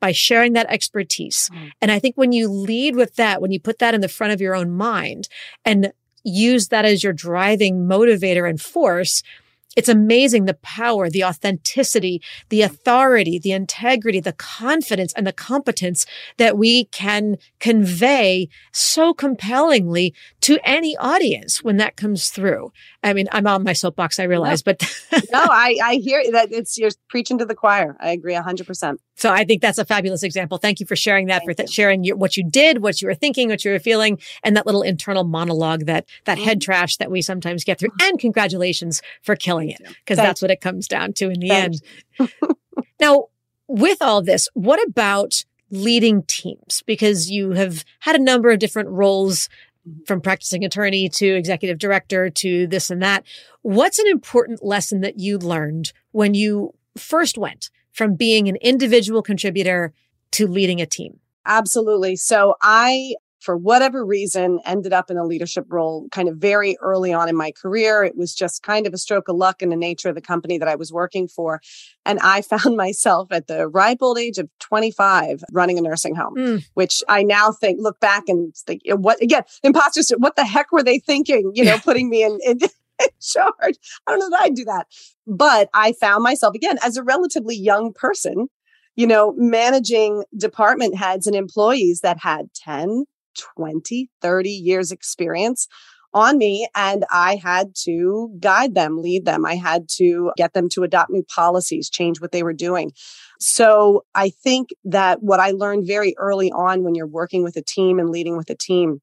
by 0.00 0.12
sharing 0.12 0.52
that 0.52 0.66
expertise. 0.68 1.48
Mm. 1.52 1.70
And 1.80 1.90
I 1.90 1.98
think 1.98 2.16
when 2.16 2.32
you 2.32 2.48
lead 2.48 2.96
with 2.96 3.16
that, 3.16 3.40
when 3.40 3.52
you 3.52 3.60
put 3.60 3.78
that 3.78 3.94
in 3.94 4.00
the 4.00 4.08
front 4.08 4.32
of 4.32 4.40
your 4.40 4.54
own 4.54 4.70
mind 4.70 5.28
and 5.64 5.92
use 6.24 6.68
that 6.68 6.84
as 6.84 7.02
your 7.02 7.12
driving 7.12 7.86
motivator 7.86 8.48
and 8.48 8.60
force, 8.60 9.22
it's 9.76 9.88
amazing 9.88 10.44
the 10.44 10.54
power, 10.54 11.08
the 11.08 11.24
authenticity, 11.24 12.22
the 12.48 12.62
authority, 12.62 13.38
the 13.38 13.52
integrity, 13.52 14.20
the 14.20 14.32
confidence 14.32 15.12
and 15.14 15.26
the 15.26 15.32
competence 15.32 16.06
that 16.38 16.56
we 16.56 16.84
can 16.86 17.36
convey 17.60 18.48
so 18.72 19.14
compellingly 19.14 20.14
to 20.40 20.58
any 20.64 20.96
audience 20.96 21.62
when 21.62 21.76
that 21.78 21.96
comes 21.96 22.30
through. 22.30 22.72
I 23.02 23.12
mean, 23.12 23.28
I'm 23.32 23.46
on 23.46 23.64
my 23.64 23.74
soapbox, 23.74 24.18
I 24.18 24.24
realize, 24.24 24.62
but 24.62 24.82
no, 25.12 25.20
I, 25.32 25.76
I 25.82 25.94
hear 25.96 26.22
that 26.32 26.52
it's 26.52 26.78
you're 26.78 26.90
preaching 27.08 27.38
to 27.38 27.44
the 27.44 27.54
choir. 27.54 27.96
I 28.00 28.10
agree 28.10 28.34
hundred 28.34 28.66
percent. 28.66 29.00
So 29.16 29.30
I 29.30 29.44
think 29.44 29.62
that's 29.62 29.78
a 29.78 29.84
fabulous 29.84 30.22
example. 30.22 30.58
Thank 30.58 30.80
you 30.80 30.86
for 30.86 30.96
sharing 30.96 31.26
that, 31.26 31.40
Thank 31.40 31.50
for 31.50 31.54
th- 31.54 31.70
sharing 31.70 32.02
your, 32.02 32.16
what 32.16 32.36
you 32.36 32.44
did, 32.48 32.82
what 32.82 33.00
you 33.00 33.08
were 33.08 33.14
thinking, 33.14 33.48
what 33.48 33.64
you 33.64 33.70
were 33.70 33.78
feeling, 33.78 34.18
and 34.42 34.56
that 34.56 34.66
little 34.66 34.82
internal 34.82 35.24
monologue, 35.24 35.86
that 35.86 36.06
that 36.24 36.38
mm-hmm. 36.38 36.46
head 36.46 36.60
trash 36.60 36.96
that 36.96 37.10
we 37.10 37.22
sometimes 37.22 37.62
get 37.62 37.78
through. 37.78 37.92
And 38.02 38.18
congratulations 38.18 39.02
for 39.22 39.36
killing 39.36 39.63
it, 39.70 39.80
because 39.82 40.16
that's 40.16 40.42
what 40.42 40.50
it 40.50 40.60
comes 40.60 40.88
down 40.88 41.12
to 41.14 41.30
in 41.30 41.40
the 41.40 41.48
Thank 41.48 41.82
end. 42.20 42.32
now, 43.00 43.26
with 43.66 43.98
all 44.00 44.22
this, 44.22 44.48
what 44.54 44.82
about 44.86 45.44
leading 45.70 46.22
teams? 46.24 46.82
Because 46.86 47.30
you 47.30 47.52
have 47.52 47.84
had 48.00 48.16
a 48.16 48.22
number 48.22 48.50
of 48.50 48.58
different 48.58 48.88
roles 48.90 49.48
mm-hmm. 49.88 50.02
from 50.04 50.20
practicing 50.20 50.64
attorney 50.64 51.08
to 51.08 51.26
executive 51.26 51.78
director 51.78 52.30
to 52.30 52.66
this 52.66 52.90
and 52.90 53.02
that. 53.02 53.24
What's 53.62 53.98
an 53.98 54.06
important 54.08 54.64
lesson 54.64 55.00
that 55.00 55.18
you 55.18 55.38
learned 55.38 55.92
when 56.12 56.34
you 56.34 56.74
first 56.96 57.38
went 57.38 57.70
from 57.92 58.14
being 58.14 58.48
an 58.48 58.56
individual 58.56 59.22
contributor 59.22 59.92
to 60.32 60.46
leading 60.46 60.80
a 60.80 60.86
team? 60.86 61.20
Absolutely. 61.46 62.16
So 62.16 62.56
I, 62.62 63.14
for 63.44 63.56
whatever 63.56 64.04
reason, 64.04 64.58
ended 64.64 64.92
up 64.92 65.10
in 65.10 65.18
a 65.18 65.24
leadership 65.24 65.66
role 65.68 66.08
kind 66.10 66.28
of 66.28 66.38
very 66.38 66.76
early 66.80 67.12
on 67.12 67.28
in 67.28 67.36
my 67.36 67.52
career. 67.52 68.02
It 68.02 68.16
was 68.16 68.34
just 68.34 68.62
kind 68.62 68.86
of 68.86 68.94
a 68.94 68.98
stroke 68.98 69.28
of 69.28 69.36
luck 69.36 69.60
in 69.60 69.68
the 69.68 69.76
nature 69.76 70.08
of 70.08 70.14
the 70.14 70.22
company 70.22 70.56
that 70.56 70.66
I 70.68 70.74
was 70.74 70.92
working 70.92 71.28
for. 71.28 71.60
And 72.06 72.18
I 72.20 72.40
found 72.42 72.76
myself 72.76 73.28
at 73.30 73.46
the 73.46 73.68
ripe 73.68 73.98
old 74.00 74.18
age 74.18 74.38
of 74.38 74.48
25 74.60 75.44
running 75.52 75.78
a 75.78 75.82
nursing 75.82 76.14
home, 76.14 76.34
mm. 76.36 76.64
which 76.72 77.02
I 77.08 77.22
now 77.22 77.52
think, 77.52 77.78
look 77.80 78.00
back 78.00 78.24
and 78.28 78.54
think, 78.56 78.82
what 78.86 79.20
again, 79.20 79.42
imposters, 79.62 80.10
what 80.16 80.36
the 80.36 80.44
heck 80.44 80.72
were 80.72 80.82
they 80.82 80.98
thinking, 80.98 81.52
you 81.54 81.64
know, 81.64 81.78
putting 81.84 82.08
me 82.08 82.24
in, 82.24 82.38
in 82.46 82.58
charge. 83.20 83.76
I 84.06 84.10
don't 84.10 84.20
know 84.20 84.30
that 84.30 84.42
I'd 84.42 84.54
do 84.54 84.64
that. 84.64 84.86
But 85.26 85.68
I 85.74 85.92
found 85.92 86.22
myself 86.22 86.54
again 86.54 86.78
as 86.82 86.96
a 86.96 87.02
relatively 87.02 87.56
young 87.56 87.92
person, 87.92 88.48
you 88.96 89.06
know, 89.06 89.34
managing 89.36 90.24
department 90.36 90.96
heads 90.96 91.26
and 91.26 91.36
employees 91.36 92.00
that 92.00 92.18
had 92.20 92.52
10, 92.54 93.04
20, 93.34 94.08
30 94.20 94.50
years 94.50 94.92
experience 94.92 95.68
on 96.14 96.38
me 96.38 96.66
and 96.76 97.04
I 97.10 97.36
had 97.36 97.74
to 97.82 98.30
guide 98.38 98.74
them, 98.74 99.02
lead 99.02 99.24
them. 99.24 99.44
I 99.44 99.56
had 99.56 99.88
to 99.96 100.30
get 100.36 100.54
them 100.54 100.68
to 100.70 100.84
adopt 100.84 101.10
new 101.10 101.24
policies, 101.24 101.90
change 101.90 102.20
what 102.20 102.30
they 102.30 102.44
were 102.44 102.52
doing. 102.52 102.92
So 103.40 104.04
I 104.14 104.30
think 104.30 104.68
that 104.84 105.22
what 105.22 105.40
I 105.40 105.50
learned 105.50 105.86
very 105.86 106.14
early 106.16 106.52
on 106.52 106.84
when 106.84 106.94
you're 106.94 107.06
working 107.06 107.42
with 107.42 107.56
a 107.56 107.62
team 107.62 107.98
and 107.98 108.10
leading 108.10 108.36
with 108.36 108.48
a 108.48 108.54
team 108.54 109.00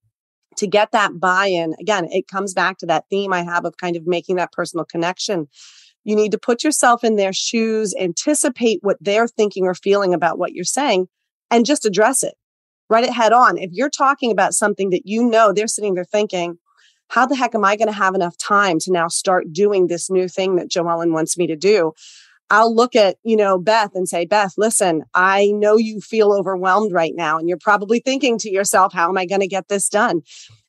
to 0.57 0.67
get 0.67 0.91
that 0.93 1.19
buy 1.19 1.47
in, 1.47 1.75
again, 1.79 2.07
it 2.11 2.27
comes 2.27 2.53
back 2.53 2.77
to 2.77 2.85
that 2.85 3.05
theme 3.09 3.33
I 3.33 3.43
have 3.43 3.65
of 3.65 3.77
kind 3.77 3.97
of 3.97 4.07
making 4.07 4.37
that 4.37 4.53
personal 4.53 4.85
connection. 4.85 5.47
You 6.03 6.15
need 6.15 6.31
to 6.31 6.39
put 6.39 6.63
yourself 6.63 7.03
in 7.03 7.17
their 7.17 7.33
shoes, 7.33 7.93
anticipate 7.99 8.79
what 8.81 8.97
they're 9.01 9.27
thinking 9.27 9.65
or 9.65 9.75
feeling 9.75 10.13
about 10.13 10.39
what 10.39 10.53
you're 10.53 10.63
saying, 10.63 11.07
and 11.51 11.65
just 11.65 11.85
address 11.85 12.23
it. 12.23 12.35
Write 12.91 13.05
it 13.05 13.13
head 13.13 13.31
on. 13.31 13.57
If 13.57 13.71
you're 13.71 13.89
talking 13.89 14.31
about 14.31 14.53
something 14.53 14.89
that 14.89 15.03
you 15.05 15.23
know 15.23 15.53
they're 15.53 15.65
sitting 15.65 15.93
there 15.93 16.03
thinking, 16.03 16.57
how 17.07 17.25
the 17.25 17.37
heck 17.37 17.55
am 17.55 17.63
I 17.63 17.77
going 17.77 17.87
to 17.87 17.93
have 17.93 18.15
enough 18.15 18.37
time 18.37 18.79
to 18.79 18.91
now 18.91 19.07
start 19.07 19.53
doing 19.53 19.87
this 19.87 20.09
new 20.09 20.27
thing 20.27 20.57
that 20.57 20.69
Joellen 20.69 21.13
wants 21.13 21.37
me 21.37 21.47
to 21.47 21.55
do? 21.55 21.93
I'll 22.49 22.75
look 22.75 22.93
at, 22.97 23.15
you 23.23 23.37
know, 23.37 23.57
Beth 23.57 23.91
and 23.95 24.09
say, 24.09 24.25
Beth, 24.25 24.55
listen, 24.57 25.03
I 25.13 25.51
know 25.53 25.77
you 25.77 26.01
feel 26.01 26.33
overwhelmed 26.33 26.91
right 26.91 27.13
now. 27.15 27.37
And 27.37 27.47
you're 27.47 27.57
probably 27.57 28.01
thinking 28.01 28.37
to 28.39 28.51
yourself, 28.51 28.91
how 28.91 29.07
am 29.07 29.17
I 29.17 29.25
going 29.25 29.39
to 29.39 29.47
get 29.47 29.69
this 29.69 29.87
done? 29.87 30.21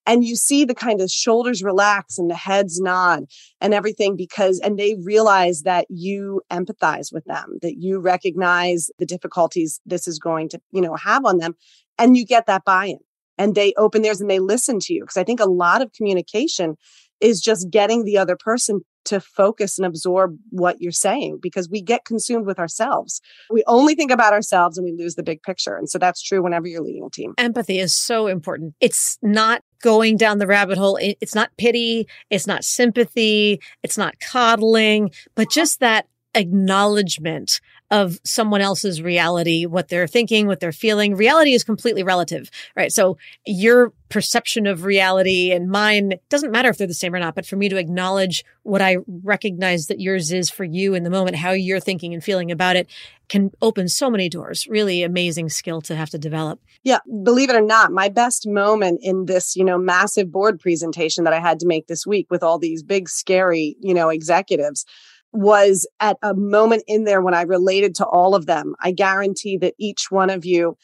And 0.04 0.24
you 0.24 0.34
see 0.34 0.64
the 0.64 0.74
kind 0.74 1.00
of 1.00 1.10
shoulders 1.10 1.62
relax 1.62 2.18
and 2.18 2.28
the 2.28 2.34
heads 2.34 2.80
nod 2.80 3.24
and 3.60 3.72
everything 3.72 4.16
because, 4.16 4.58
and 4.58 4.78
they 4.78 4.96
realize 5.02 5.62
that 5.62 5.86
you 5.88 6.42
empathize 6.50 7.12
with 7.12 7.24
them, 7.24 7.58
that 7.62 7.76
you 7.78 8.00
recognize 8.00 8.90
the 8.98 9.06
difficulties 9.06 9.80
this 9.86 10.08
is 10.08 10.18
going 10.18 10.48
to, 10.50 10.60
you 10.72 10.80
know, 10.80 10.96
have 10.96 11.24
on 11.24 11.38
them. 11.38 11.54
And 11.98 12.16
you 12.16 12.26
get 12.26 12.46
that 12.46 12.64
buy 12.64 12.86
in 12.86 12.98
and 13.38 13.54
they 13.54 13.72
open 13.76 14.02
theirs 14.02 14.20
and 14.20 14.30
they 14.30 14.40
listen 14.40 14.80
to 14.80 14.94
you. 14.94 15.02
Because 15.02 15.16
I 15.16 15.24
think 15.24 15.40
a 15.40 15.48
lot 15.48 15.82
of 15.82 15.92
communication 15.92 16.76
is 17.22 17.40
just 17.40 17.70
getting 17.70 18.04
the 18.04 18.18
other 18.18 18.36
person 18.36 18.80
to 19.04 19.20
focus 19.20 19.78
and 19.78 19.86
absorb 19.86 20.36
what 20.50 20.80
you're 20.80 20.92
saying 20.92 21.38
because 21.42 21.68
we 21.68 21.82
get 21.82 22.04
consumed 22.04 22.46
with 22.46 22.58
ourselves. 22.58 23.20
We 23.50 23.64
only 23.66 23.94
think 23.94 24.10
about 24.10 24.32
ourselves 24.32 24.78
and 24.78 24.84
we 24.84 24.92
lose 24.92 25.14
the 25.14 25.22
big 25.22 25.42
picture. 25.42 25.76
And 25.76 25.88
so 25.88 25.98
that's 25.98 26.22
true 26.22 26.42
whenever 26.42 26.68
you're 26.68 26.82
leading 26.82 27.04
a 27.04 27.10
team. 27.10 27.34
Empathy 27.38 27.78
is 27.78 27.94
so 27.94 28.26
important. 28.26 28.74
It's 28.80 29.18
not 29.22 29.62
going 29.82 30.16
down 30.16 30.38
the 30.38 30.46
rabbit 30.46 30.78
hole. 30.78 30.98
It's 31.00 31.34
not 31.34 31.50
pity. 31.58 32.06
It's 32.30 32.46
not 32.46 32.64
sympathy. 32.64 33.60
It's 33.82 33.98
not 33.98 34.20
coddling, 34.20 35.10
but 35.34 35.50
just 35.50 35.80
that 35.80 36.06
acknowledgement 36.34 37.60
of 37.92 38.18
someone 38.24 38.62
else's 38.62 39.02
reality, 39.02 39.66
what 39.66 39.88
they're 39.88 40.06
thinking, 40.06 40.46
what 40.46 40.60
they're 40.60 40.72
feeling. 40.72 41.14
Reality 41.14 41.52
is 41.52 41.62
completely 41.62 42.02
relative, 42.02 42.50
right? 42.74 42.90
So 42.90 43.18
your 43.46 43.92
perception 44.08 44.66
of 44.66 44.84
reality 44.84 45.52
and 45.52 45.68
mine 45.68 46.14
doesn't 46.30 46.50
matter 46.50 46.70
if 46.70 46.78
they're 46.78 46.86
the 46.86 46.94
same 46.94 47.14
or 47.14 47.18
not, 47.18 47.34
but 47.34 47.44
for 47.44 47.56
me 47.56 47.68
to 47.68 47.76
acknowledge 47.76 48.46
what 48.62 48.80
I 48.80 48.96
recognize 49.06 49.88
that 49.88 50.00
yours 50.00 50.32
is 50.32 50.48
for 50.48 50.64
you 50.64 50.94
in 50.94 51.02
the 51.04 51.10
moment, 51.10 51.36
how 51.36 51.50
you're 51.50 51.80
thinking 51.80 52.14
and 52.14 52.24
feeling 52.24 52.50
about 52.50 52.76
it 52.76 52.88
can 53.28 53.50
open 53.60 53.88
so 53.88 54.08
many 54.08 54.30
doors. 54.30 54.66
Really 54.66 55.02
amazing 55.02 55.50
skill 55.50 55.82
to 55.82 55.94
have 55.94 56.08
to 56.10 56.18
develop. 56.18 56.60
Yeah, 56.84 57.00
believe 57.22 57.50
it 57.50 57.56
or 57.56 57.60
not, 57.60 57.92
my 57.92 58.08
best 58.08 58.46
moment 58.46 59.00
in 59.02 59.26
this, 59.26 59.54
you 59.54 59.64
know, 59.64 59.76
massive 59.76 60.32
board 60.32 60.60
presentation 60.60 61.24
that 61.24 61.34
I 61.34 61.40
had 61.40 61.60
to 61.60 61.66
make 61.66 61.88
this 61.88 62.06
week 62.06 62.30
with 62.30 62.42
all 62.42 62.58
these 62.58 62.82
big 62.82 63.10
scary, 63.10 63.76
you 63.80 63.92
know, 63.92 64.08
executives 64.08 64.86
was 65.32 65.88
at 66.00 66.16
a 66.22 66.34
moment 66.34 66.84
in 66.86 67.04
there 67.04 67.22
when 67.22 67.34
I 67.34 67.42
related 67.42 67.94
to 67.96 68.06
all 68.06 68.34
of 68.34 68.46
them. 68.46 68.74
I 68.80 68.92
guarantee 68.92 69.56
that 69.58 69.74
each 69.78 70.10
one 70.10 70.30
of 70.30 70.44
you 70.44 70.76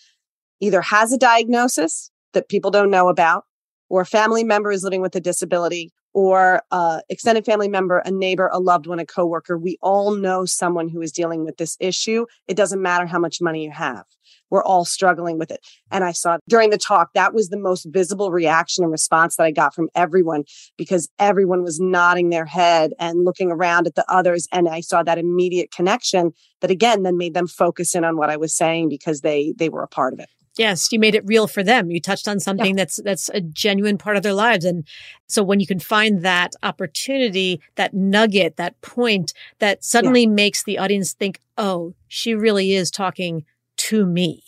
either 0.61 0.81
has 0.81 1.13
a 1.13 1.19
diagnosis 1.19 2.11
that 2.33 2.49
people 2.49 2.71
don't 2.71 2.91
know 2.91 3.09
about, 3.09 3.45
or 3.89 4.01
a 4.03 4.07
family 4.07 4.45
member 4.45 4.71
is 4.71 4.83
living 4.83 5.01
with 5.01 5.15
a 5.17 5.21
disability, 5.21 5.93
or 6.19 6.61
a 6.73 7.01
extended 7.09 7.45
family 7.45 7.69
member, 7.69 7.99
a 7.99 8.11
neighbor, 8.11 8.51
a 8.53 8.59
loved 8.59 8.89
one, 8.89 8.99
a 8.99 9.07
coworker. 9.07 9.57
We 9.57 9.79
all 9.81 10.17
know 10.17 10.45
someone 10.47 10.89
who 10.89 11.01
is 11.01 11.13
dealing 11.13 11.45
with 11.45 11.59
this 11.59 11.77
issue. 11.79 12.27
It 12.49 12.57
doesn't 12.57 12.83
matter 12.83 13.07
how 13.07 13.21
much 13.21 13.41
money 13.41 13.63
you 13.63 13.71
have. 13.71 14.03
We're 14.51 14.65
all 14.65 14.85
struggling 14.85 15.39
with 15.39 15.53
it. 15.53 15.61
And 15.93 16.03
I 16.03 16.11
saw 16.11 16.39
during 16.49 16.71
the 16.71 16.77
talk, 16.77 17.11
that 17.15 17.35
was 17.35 17.51
the 17.51 17.57
most 17.57 17.87
visible 17.91 18.33
reaction 18.33 18.83
and 18.83 18.91
response 18.91 19.37
that 19.37 19.45
I 19.45 19.53
got 19.53 19.77
from 19.77 19.91
everyone 19.95 20.43
because 20.77 21.09
everyone 21.21 21.63
was 21.63 21.79
nodding 21.79 22.31
their 22.31 22.47
head 22.47 22.95
and 22.99 23.25
looking 23.25 23.53
around 23.53 23.87
at 23.87 23.95
the 23.95 24.05
others. 24.13 24.49
And 24.51 24.69
I 24.69 24.81
saw 24.81 25.05
that 25.05 25.19
immediate 25.19 25.71
connection 25.71 26.33
that 26.63 26.73
again 26.73 27.05
then 27.05 27.17
made 27.17 27.35
them 27.35 27.47
focus 27.47 27.95
in 27.95 28.03
on 28.03 28.17
what 28.17 28.29
I 28.29 28.39
was 28.39 28.57
saying 28.57 28.89
because 28.89 29.21
they 29.21 29.55
they 29.57 29.69
were 29.69 29.85
a 29.85 29.89
part 29.89 30.15
of 30.15 30.19
it. 30.19 30.31
Yes, 30.59 30.91
you 30.93 30.99
made 30.99 31.15
it 31.15 31.25
real 31.25 31.47
for 31.47 31.63
them. 31.63 31.91
You 31.91 32.01
touched 32.01 32.29
on 32.29 32.41
something 32.41 32.77
yeah. 32.77 32.83
that's 32.83 32.97
that's 33.03 33.29
a 33.31 33.41
genuine 33.41 33.97
part 33.97 34.17
of 34.17 34.23
their 34.23 34.35
lives 34.35 34.65
and 34.65 34.87
so 35.27 35.43
when 35.43 35.61
you 35.61 35.67
can 35.67 35.79
find 35.79 36.23
that 36.23 36.55
opportunity, 36.63 37.61
that 37.77 37.95
nugget, 37.95 38.57
that 38.57 38.81
point 38.81 39.33
that 39.59 39.85
suddenly 39.85 40.23
yeah. 40.23 40.31
makes 40.31 40.65
the 40.65 40.79
audience 40.79 41.13
think, 41.13 41.41
"Oh, 41.57 41.95
she 42.09 42.35
really 42.35 42.73
is 42.73 42.91
talking 42.91 43.45
to 43.77 44.05
me. 44.05 44.43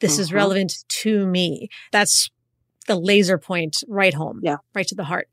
This 0.00 0.14
mm-hmm. 0.14 0.22
is 0.22 0.32
relevant 0.32 0.84
to 0.88 1.26
me. 1.26 1.68
That's 1.92 2.30
the 2.86 2.96
laser 2.96 3.38
point 3.38 3.82
right 3.88 4.14
home. 4.14 4.40
Yeah. 4.42 4.56
Right 4.74 4.86
to 4.88 4.94
the 4.94 5.04
heart. 5.04 5.28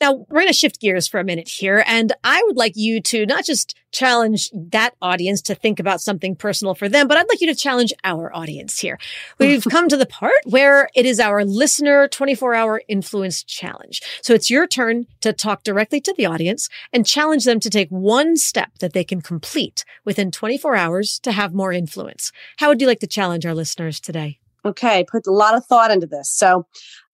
Now, 0.00 0.12
we're 0.12 0.40
going 0.40 0.46
to 0.46 0.52
shift 0.52 0.80
gears 0.80 1.08
for 1.08 1.18
a 1.18 1.24
minute 1.24 1.48
here. 1.48 1.82
And 1.86 2.12
I 2.22 2.42
would 2.46 2.56
like 2.56 2.76
you 2.76 3.00
to 3.02 3.26
not 3.26 3.44
just 3.44 3.74
challenge 3.90 4.50
that 4.52 4.94
audience 5.02 5.42
to 5.42 5.54
think 5.54 5.80
about 5.80 6.00
something 6.00 6.36
personal 6.36 6.74
for 6.74 6.88
them, 6.88 7.08
but 7.08 7.16
I'd 7.16 7.28
like 7.28 7.40
you 7.40 7.46
to 7.48 7.54
challenge 7.54 7.92
our 8.04 8.34
audience 8.34 8.78
here. 8.78 8.98
We've 9.38 9.64
come 9.64 9.88
to 9.88 9.96
the 9.96 10.06
part 10.06 10.34
where 10.44 10.88
it 10.94 11.06
is 11.06 11.18
our 11.18 11.44
listener 11.44 12.06
24 12.08 12.54
hour 12.54 12.82
influence 12.86 13.42
challenge. 13.42 14.02
So 14.22 14.34
it's 14.34 14.50
your 14.50 14.66
turn 14.66 15.06
to 15.22 15.32
talk 15.32 15.64
directly 15.64 16.00
to 16.02 16.14
the 16.16 16.26
audience 16.26 16.68
and 16.92 17.06
challenge 17.06 17.44
them 17.44 17.60
to 17.60 17.70
take 17.70 17.88
one 17.88 18.36
step 18.36 18.70
that 18.80 18.92
they 18.92 19.04
can 19.04 19.20
complete 19.20 19.84
within 20.04 20.30
24 20.30 20.76
hours 20.76 21.18
to 21.20 21.32
have 21.32 21.54
more 21.54 21.72
influence. 21.72 22.30
How 22.58 22.68
would 22.68 22.80
you 22.80 22.86
like 22.86 23.00
to 23.00 23.06
challenge 23.06 23.46
our 23.46 23.54
listeners 23.54 24.00
today? 24.00 24.38
Okay, 24.64 25.04
put 25.04 25.26
a 25.26 25.32
lot 25.32 25.54
of 25.54 25.64
thought 25.64 25.90
into 25.90 26.06
this. 26.06 26.30
So 26.30 26.66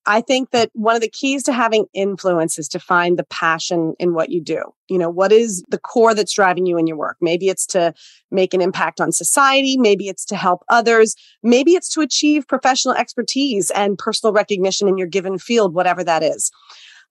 I 0.07 0.21
think 0.21 0.51
that 0.51 0.71
one 0.75 0.95
of 0.95 1.01
the 1.01 1.09
keys 1.09 1.43
to 1.45 1.53
having 1.53 1.87
influence 1.95 2.59
is 2.59 2.69
to 2.69 2.79
find 2.79 3.19
the 3.19 3.25
passion 3.25 3.95
in 3.99 4.12
what 4.12 4.29
you 4.29 4.40
do. 4.40 4.62
You 4.88 4.99
know, 4.99 5.09
what 5.09 5.33
is 5.33 5.64
the 5.69 5.79
core 5.79 6.14
that's 6.14 6.35
driving 6.35 6.67
you 6.67 6.77
in 6.77 6.87
your 6.87 6.99
work? 6.99 7.17
Maybe 7.21 7.49
it's 7.49 7.67
to 7.69 7.95
make 8.31 8.53
an 8.53 8.61
impact 8.61 9.01
on 9.01 9.12
society. 9.12 9.79
Maybe 9.79 10.09
it's 10.09 10.27
to 10.27 10.37
help 10.37 10.62
others. 10.69 11.14
Maybe 11.43 11.73
it's 11.73 11.88
to 11.95 12.03
achieve 12.03 12.47
professional 12.47 12.95
expertise 12.95 13.71
and 13.71 13.97
personal 13.97 14.33
recognition 14.35 14.88
in 14.88 14.99
your 14.99 15.07
given 15.07 15.38
field, 15.38 15.75
whatever 15.75 16.05
that 16.05 16.23
is. 16.23 16.51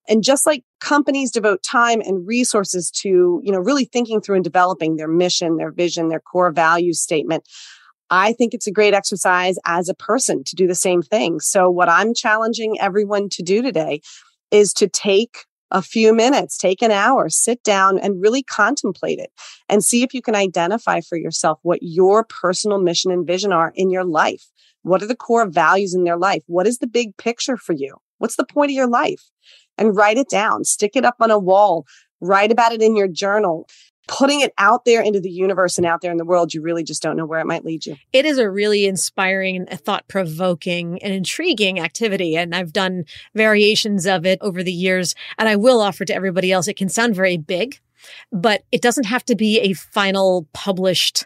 And 0.08 0.24
just 0.24 0.46
like 0.46 0.64
companies 0.80 1.32
devote 1.32 1.64
time 1.64 2.02
and 2.02 2.28
resources 2.28 2.92
to, 3.02 3.42
you 3.44 3.52
know, 3.52 3.60
really 3.60 3.86
thinking 3.86 4.22
through 4.22 4.36
and 4.36 4.44
developing 4.44 4.98
their 4.98 5.08
mission, 5.08 5.58
their 5.58 5.72
vision, 5.72 6.10
their 6.10 6.20
core 6.20 6.52
value 6.52 6.94
statement, 6.94 7.48
I 8.16 8.34
think 8.34 8.54
it's 8.54 8.68
a 8.68 8.72
great 8.72 8.94
exercise 8.94 9.58
as 9.66 9.90
a 9.90 9.96
person 9.96 10.44
to 10.44 10.56
do 10.56 10.68
the 10.68 10.76
same 10.76 11.02
thing. 11.02 11.40
So, 11.40 11.68
what 11.72 11.90
I'm 11.90 12.14
challenging 12.14 12.80
everyone 12.80 13.28
to 13.30 13.42
do 13.42 13.64
today 13.64 14.02
is 14.52 14.72
to 14.74 14.88
take 14.88 15.46
a 15.72 15.82
few 15.82 16.14
minutes, 16.14 16.56
take 16.56 16.84
an 16.84 16.92
hour, 16.92 17.28
sit 17.28 17.64
down 17.64 17.98
and 17.98 18.22
really 18.22 18.44
contemplate 18.44 19.18
it 19.18 19.32
and 19.68 19.84
see 19.84 20.04
if 20.04 20.14
you 20.14 20.22
can 20.22 20.36
identify 20.36 21.02
for 21.02 21.18
yourself 21.18 21.58
what 21.64 21.80
your 21.82 22.24
personal 22.24 22.78
mission 22.78 23.10
and 23.10 23.26
vision 23.26 23.52
are 23.52 23.74
in 23.74 23.90
your 23.90 24.06
life. 24.06 24.46
What 24.84 25.02
are 25.02 25.08
the 25.08 25.16
core 25.16 25.50
values 25.50 25.96
in 25.96 26.04
their 26.04 26.18
life? 26.18 26.44
What 26.46 26.68
is 26.68 26.78
the 26.78 26.86
big 26.86 27.18
picture 27.18 27.58
for 27.58 27.74
you? 27.74 27.96
What's 28.20 28.36
the 28.36 28.46
point 28.46 28.70
of 28.70 28.76
your 28.76 28.88
life? 28.88 29.24
And 29.80 29.96
write 29.96 30.20
it 30.20 30.30
down, 30.30 30.66
stick 30.66 30.92
it 30.96 31.04
up 31.04 31.16
on 31.20 31.32
a 31.32 31.40
wall, 31.40 31.88
write 32.22 32.52
about 32.52 32.74
it 32.74 32.84
in 32.84 32.96
your 32.96 33.08
journal 33.08 33.68
putting 34.08 34.42
it 34.42 34.54
out 34.58 34.86
there 34.86 35.02
into 35.02 35.20
the 35.20 35.30
universe 35.30 35.78
and 35.78 35.86
out 35.86 36.02
there 36.02 36.12
in 36.12 36.18
the 36.18 36.26
world, 36.26 36.54
you 36.54 36.62
really 36.62 36.84
just 36.84 37.02
don't 37.02 37.16
know 37.16 37.26
where 37.26 37.40
it 37.40 37.48
might 37.48 37.66
lead 37.66 37.86
you. 37.86 37.96
It 38.12 38.26
is 38.26 38.38
a 38.38 38.50
really 38.50 38.86
inspiring, 38.86 39.66
thought 39.66 40.08
provoking, 40.08 41.02
and 41.02 41.14
intriguing 41.14 41.80
activity. 41.80 42.36
And 42.36 42.54
I've 42.54 42.74
done 42.74 43.06
variations 43.34 44.06
of 44.06 44.26
it 44.26 44.40
over 44.42 44.64
the 44.64 44.74
years. 44.74 45.16
And 45.38 45.48
I 45.48 45.56
will 45.56 45.80
offer 45.82 46.06
to 46.06 46.16
everybody 46.16 46.52
else, 46.52 46.68
it 46.68 46.78
can 46.78 46.90
sound 46.90 47.16
very 47.16 47.38
big, 47.38 47.80
but 48.32 48.64
it 48.72 48.82
doesn't 48.82 49.06
have 49.06 49.26
to 49.26 49.36
be 49.36 49.60
a 49.60 49.74
final 49.74 50.48
published 50.54 51.26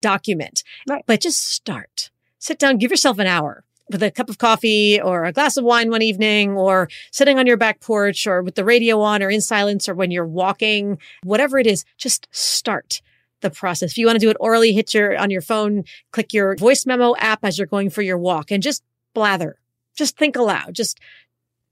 document. 0.00 0.62
Right. 0.88 1.04
But 1.06 1.20
just 1.20 1.42
start. 1.42 2.10
Sit 2.38 2.58
down, 2.58 2.78
give 2.78 2.90
yourself 2.90 3.18
an 3.18 3.26
hour 3.26 3.64
with 3.90 4.02
a 4.02 4.10
cup 4.10 4.28
of 4.28 4.38
coffee 4.38 5.00
or 5.00 5.24
a 5.24 5.32
glass 5.32 5.56
of 5.56 5.64
wine 5.64 5.90
one 5.90 6.02
evening 6.02 6.52
or 6.52 6.88
sitting 7.10 7.38
on 7.38 7.46
your 7.46 7.56
back 7.56 7.80
porch 7.80 8.26
or 8.26 8.42
with 8.42 8.54
the 8.54 8.64
radio 8.64 9.00
on 9.00 9.22
or 9.22 9.30
in 9.30 9.40
silence 9.40 9.88
or 9.88 9.94
when 9.94 10.10
you're 10.10 10.26
walking, 10.26 10.98
whatever 11.22 11.58
it 11.58 11.66
is, 11.66 11.84
just 11.96 12.28
start 12.30 13.00
the 13.40 13.50
process. 13.50 13.92
If 13.92 13.98
you 13.98 14.06
want 14.06 14.16
to 14.16 14.24
do 14.24 14.30
it 14.30 14.36
orally, 14.40 14.72
hit 14.72 14.92
your 14.94 15.16
on 15.16 15.30
your 15.30 15.40
phone, 15.40 15.84
click 16.12 16.32
your 16.32 16.56
voice 16.56 16.86
memo 16.86 17.14
app 17.16 17.44
as 17.44 17.58
you're 17.58 17.66
going 17.66 17.90
for 17.90 18.02
your 18.02 18.18
walk 18.18 18.50
and 18.50 18.62
just 18.62 18.82
blather. 19.14 19.58
Just 19.96 20.16
think 20.16 20.36
aloud. 20.36 20.74
Just 20.74 20.98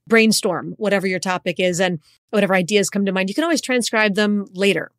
brainstorm 0.07 0.73
whatever 0.77 1.05
your 1.05 1.19
topic 1.19 1.59
is 1.59 1.79
and 1.79 1.99
whatever 2.29 2.55
ideas 2.55 2.89
come 2.89 3.05
to 3.05 3.11
mind. 3.11 3.29
You 3.29 3.35
can 3.35 3.43
always 3.43 3.61
transcribe 3.61 4.15
them 4.15 4.45
later. 4.53 4.91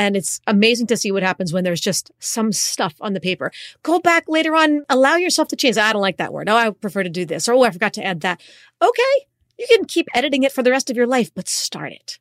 And 0.00 0.16
it's 0.16 0.40
amazing 0.46 0.86
to 0.86 0.96
see 0.96 1.12
what 1.12 1.22
happens 1.22 1.52
when 1.52 1.62
there's 1.62 1.80
just 1.80 2.10
some 2.20 2.52
stuff 2.52 2.94
on 3.02 3.12
the 3.12 3.20
paper. 3.20 3.52
Go 3.82 4.00
back 4.00 4.24
later 4.28 4.56
on, 4.56 4.82
allow 4.88 5.16
yourself 5.16 5.48
to 5.48 5.56
change. 5.56 5.76
I 5.76 5.92
don't 5.92 6.00
like 6.00 6.16
that 6.16 6.32
word. 6.32 6.48
Oh, 6.48 6.56
I 6.56 6.70
prefer 6.70 7.02
to 7.02 7.10
do 7.10 7.26
this. 7.26 7.46
Or, 7.46 7.52
oh, 7.52 7.64
I 7.64 7.70
forgot 7.70 7.92
to 7.94 8.02
add 8.02 8.22
that. 8.22 8.40
Okay. 8.80 9.26
You 9.58 9.66
can 9.68 9.84
keep 9.84 10.08
editing 10.14 10.42
it 10.42 10.52
for 10.52 10.62
the 10.62 10.70
rest 10.70 10.88
of 10.88 10.96
your 10.96 11.06
life, 11.06 11.30
but 11.34 11.50
start 11.50 11.92
it. 11.92 12.18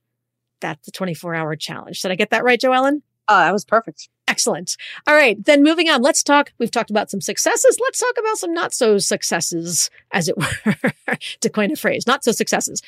That's 0.59 0.85
the 0.85 0.91
24 0.91 1.35
hour 1.35 1.55
challenge. 1.55 2.01
Did 2.01 2.11
I 2.11 2.15
get 2.15 2.31
that 2.31 2.43
right, 2.43 2.59
Joellen? 2.59 3.01
Oh, 3.29 3.37
that 3.37 3.53
was 3.53 3.63
perfect. 3.63 4.09
Excellent. 4.27 4.75
All 5.07 5.15
right. 5.15 5.41
Then 5.45 5.63
moving 5.63 5.89
on, 5.89 6.01
let's 6.01 6.21
talk. 6.21 6.51
We've 6.57 6.69
talked 6.69 6.89
about 6.89 7.09
some 7.09 7.21
successes. 7.21 7.77
Let's 7.79 7.99
talk 7.99 8.17
about 8.19 8.37
some 8.39 8.53
not 8.53 8.73
so 8.73 8.97
successes, 8.97 9.89
as 10.11 10.27
it 10.27 10.37
were, 10.37 10.75
to 11.39 11.49
coin 11.49 11.71
a 11.71 11.77
phrase, 11.77 12.05
not 12.05 12.25
so 12.25 12.33
successes. 12.33 12.81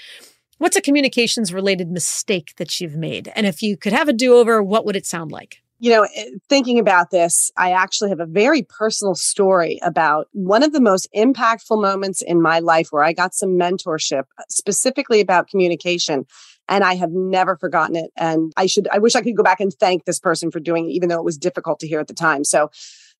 What's 0.62 0.78
a 0.78 0.82
communications 0.82 1.52
related 1.52 1.90
mistake 1.90 2.54
that 2.58 2.80
you've 2.80 2.96
made? 2.96 3.32
And 3.36 3.48
if 3.48 3.64
you 3.64 3.76
could 3.76 3.94
have 3.94 4.08
a 4.08 4.14
do 4.14 4.36
over, 4.36 4.62
what 4.62 4.86
would 4.86 4.96
it 4.96 5.08
sound 5.08 5.32
like? 5.32 5.58
You 5.80 5.90
know, 5.90 6.08
eh, 6.16 6.26
thinking 6.50 6.78
about 6.78 7.10
this, 7.10 7.50
I 7.58 7.72
actually 7.72 8.12
have 8.12 8.20
a 8.20 8.28
very 8.28 8.62
personal 8.62 9.16
story 9.16 9.80
about 9.82 10.28
one 10.34 10.62
of 10.62 10.72
the 10.72 10.80
most 10.80 11.08
impactful 11.16 11.82
moments 11.82 12.22
in 12.22 12.44
my 12.44 12.60
life 12.60 12.90
where 12.92 13.04
I 13.04 13.12
got 13.12 13.34
some 13.34 13.58
mentorship 13.58 14.26
uh, 14.38 14.44
specifically 14.50 15.20
about 15.20 15.48
communication. 15.48 16.28
And 16.70 16.84
I 16.84 16.94
have 16.94 17.10
never 17.12 17.58
forgotten 17.58 17.96
it. 17.96 18.12
And 18.16 18.54
I 18.56 18.68
should, 18.68 18.88
I 18.92 19.00
wish 19.00 19.16
I 19.16 19.24
could 19.24 19.36
go 19.36 19.42
back 19.42 19.62
and 19.62 19.74
thank 19.74 20.06
this 20.06 20.20
person 20.20 20.52
for 20.52 20.60
doing 20.60 20.86
it, 20.86 20.94
even 20.94 21.10
though 21.10 21.18
it 21.18 21.26
was 21.26 21.40
difficult 21.40 21.80
to 21.80 21.88
hear 21.88 22.00
at 22.00 22.08
the 22.08 22.14
time. 22.14 22.44
So 22.44 22.70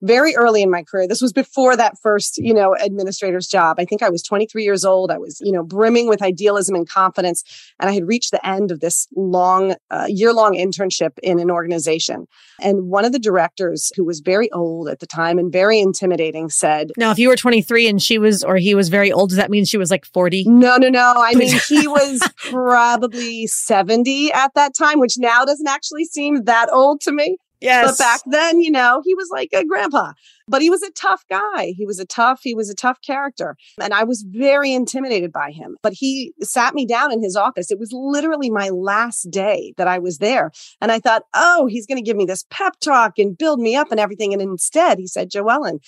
very 0.02 0.36
early 0.36 0.62
in 0.62 0.70
my 0.70 0.84
career. 0.84 1.08
This 1.08 1.22
was 1.22 1.34
before 1.34 1.76
that 1.78 1.98
first, 2.02 2.38
you 2.38 2.54
know, 2.54 2.76
administrator's 2.76 3.48
job. 3.48 3.78
I 3.80 3.86
think 3.86 4.02
I 4.02 4.10
was 4.10 4.24
23 4.24 4.64
years 4.64 4.84
old. 4.84 5.12
I 5.12 5.18
was, 5.18 5.40
you 5.42 5.52
know, 5.52 5.64
brimming 5.64 6.08
with 6.08 6.22
idealism 6.22 6.76
and 6.76 6.88
confidence. 6.88 7.44
And 7.80 7.90
I 7.90 7.94
had 7.94 8.08
reached 8.08 8.32
the 8.32 8.46
end 8.46 8.72
of 8.72 8.80
this 8.80 9.08
long, 9.16 9.76
uh, 9.90 10.06
year 10.08 10.34
long 10.34 10.54
internship 10.54 11.18
in 11.22 11.40
an 11.40 11.52
organization. 11.52 12.28
And 12.62 12.90
one 12.90 13.06
of 13.06 13.12
the 13.12 13.20
directors, 13.20 13.92
who 13.96 14.06
was 14.06 14.20
very 14.20 14.52
old 14.52 14.88
at 14.88 15.00
the 15.00 15.08
time 15.08 15.38
and 15.38 15.52
very 15.52 15.80
intimidating, 15.80 16.50
said, 16.50 16.92
Now, 16.98 17.12
if 17.12 17.20
you 17.20 17.30
were 17.30 17.36
23 17.36 17.88
and 17.88 18.02
she 18.02 18.18
was, 18.18 18.44
or 18.44 18.58
he 18.58 18.76
was 18.76 18.90
very 18.90 19.12
old, 19.12 19.30
does 19.30 19.38
that 19.38 19.50
mean 19.50 19.66
she 19.66 19.78
was 19.78 19.92
like 19.92 20.06
40? 20.06 20.46
No, 20.48 20.78
no, 20.78 20.90
no. 20.90 21.14
I 21.18 21.34
mean, 21.36 21.60
he 21.68 21.88
was 21.88 22.22
probably 22.50 23.48
70 23.48 24.32
at 24.34 24.54
that 24.56 24.74
time, 24.76 25.00
which 25.00 25.18
now 25.18 25.46
doesn't 25.46 25.68
actually 25.68 26.06
seem 26.06 26.44
that 26.44 26.72
old 26.72 27.02
to 27.02 27.12
me. 27.12 27.38
Yes. 27.62 27.92
But 27.92 28.04
back 28.04 28.22
then, 28.26 28.60
you 28.60 28.72
know, 28.72 29.02
he 29.06 29.14
was 29.14 29.30
like 29.32 29.50
a 29.54 29.64
grandpa, 29.64 30.14
but 30.48 30.64
he 30.64 30.70
was 30.70 30.82
a 30.82 30.92
tough 30.92 31.24
guy. 31.30 31.74
He 31.78 31.86
was 31.86 32.00
a 32.00 32.06
tough, 32.06 32.42
he 32.44 32.56
was 32.56 32.70
a 32.70 32.76
tough 32.76 32.98
character. 33.06 33.56
And 33.80 33.94
I 33.94 34.04
was 34.04 34.26
very 34.28 34.74
intimidated 34.74 35.32
by 35.32 35.52
him. 35.52 35.78
But 35.84 35.94
he 35.94 36.34
sat 36.42 36.74
me 36.74 36.88
down 36.88 37.14
in 37.14 37.22
his 37.22 37.36
office. 37.36 37.70
It 37.70 37.80
was 37.80 37.92
literally 37.94 38.50
my 38.50 38.70
last 38.70 39.30
day 39.30 39.74
that 39.78 39.88
I 39.88 40.00
was 40.00 40.18
there. 40.18 40.52
And 40.82 40.92
I 40.92 41.00
thought, 41.00 41.24
oh, 41.36 41.68
he's 41.68 41.86
going 41.86 42.04
to 42.04 42.06
give 42.06 42.18
me 42.18 42.26
this 42.26 42.46
pep 42.50 42.80
talk 42.82 43.20
and 43.20 43.38
build 43.38 43.60
me 43.60 43.76
up 43.76 43.92
and 43.92 44.00
everything. 44.00 44.34
And 44.34 44.42
instead, 44.42 44.98
he 44.98 45.08
said, 45.08 45.30
Joellen, 45.30 45.80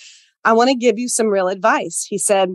I 0.44 0.52
want 0.52 0.68
to 0.68 0.76
give 0.76 0.98
you 0.98 1.08
some 1.08 1.26
real 1.26 1.48
advice. 1.48 2.06
He 2.08 2.18
said, 2.18 2.50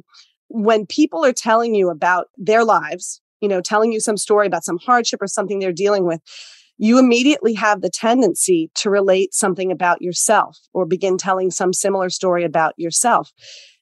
when 0.47 0.85
people 0.85 1.25
are 1.25 1.33
telling 1.33 1.75
you 1.75 1.89
about 1.89 2.27
their 2.37 2.63
lives, 2.63 3.21
you 3.41 3.49
know, 3.49 3.61
telling 3.61 3.91
you 3.91 3.99
some 3.99 4.17
story 4.17 4.47
about 4.47 4.63
some 4.63 4.77
hardship 4.77 5.21
or 5.21 5.27
something 5.27 5.59
they're 5.59 5.71
dealing 5.71 6.05
with, 6.05 6.21
you 6.79 6.97
immediately 6.97 7.53
have 7.53 7.81
the 7.81 7.89
tendency 7.89 8.71
to 8.73 8.89
relate 8.89 9.33
something 9.33 9.69
about 9.71 10.01
yourself 10.01 10.57
or 10.73 10.85
begin 10.85 11.17
telling 11.17 11.51
some 11.51 11.73
similar 11.73 12.09
story 12.09 12.45
about 12.45 12.73
yourself. 12.77 13.31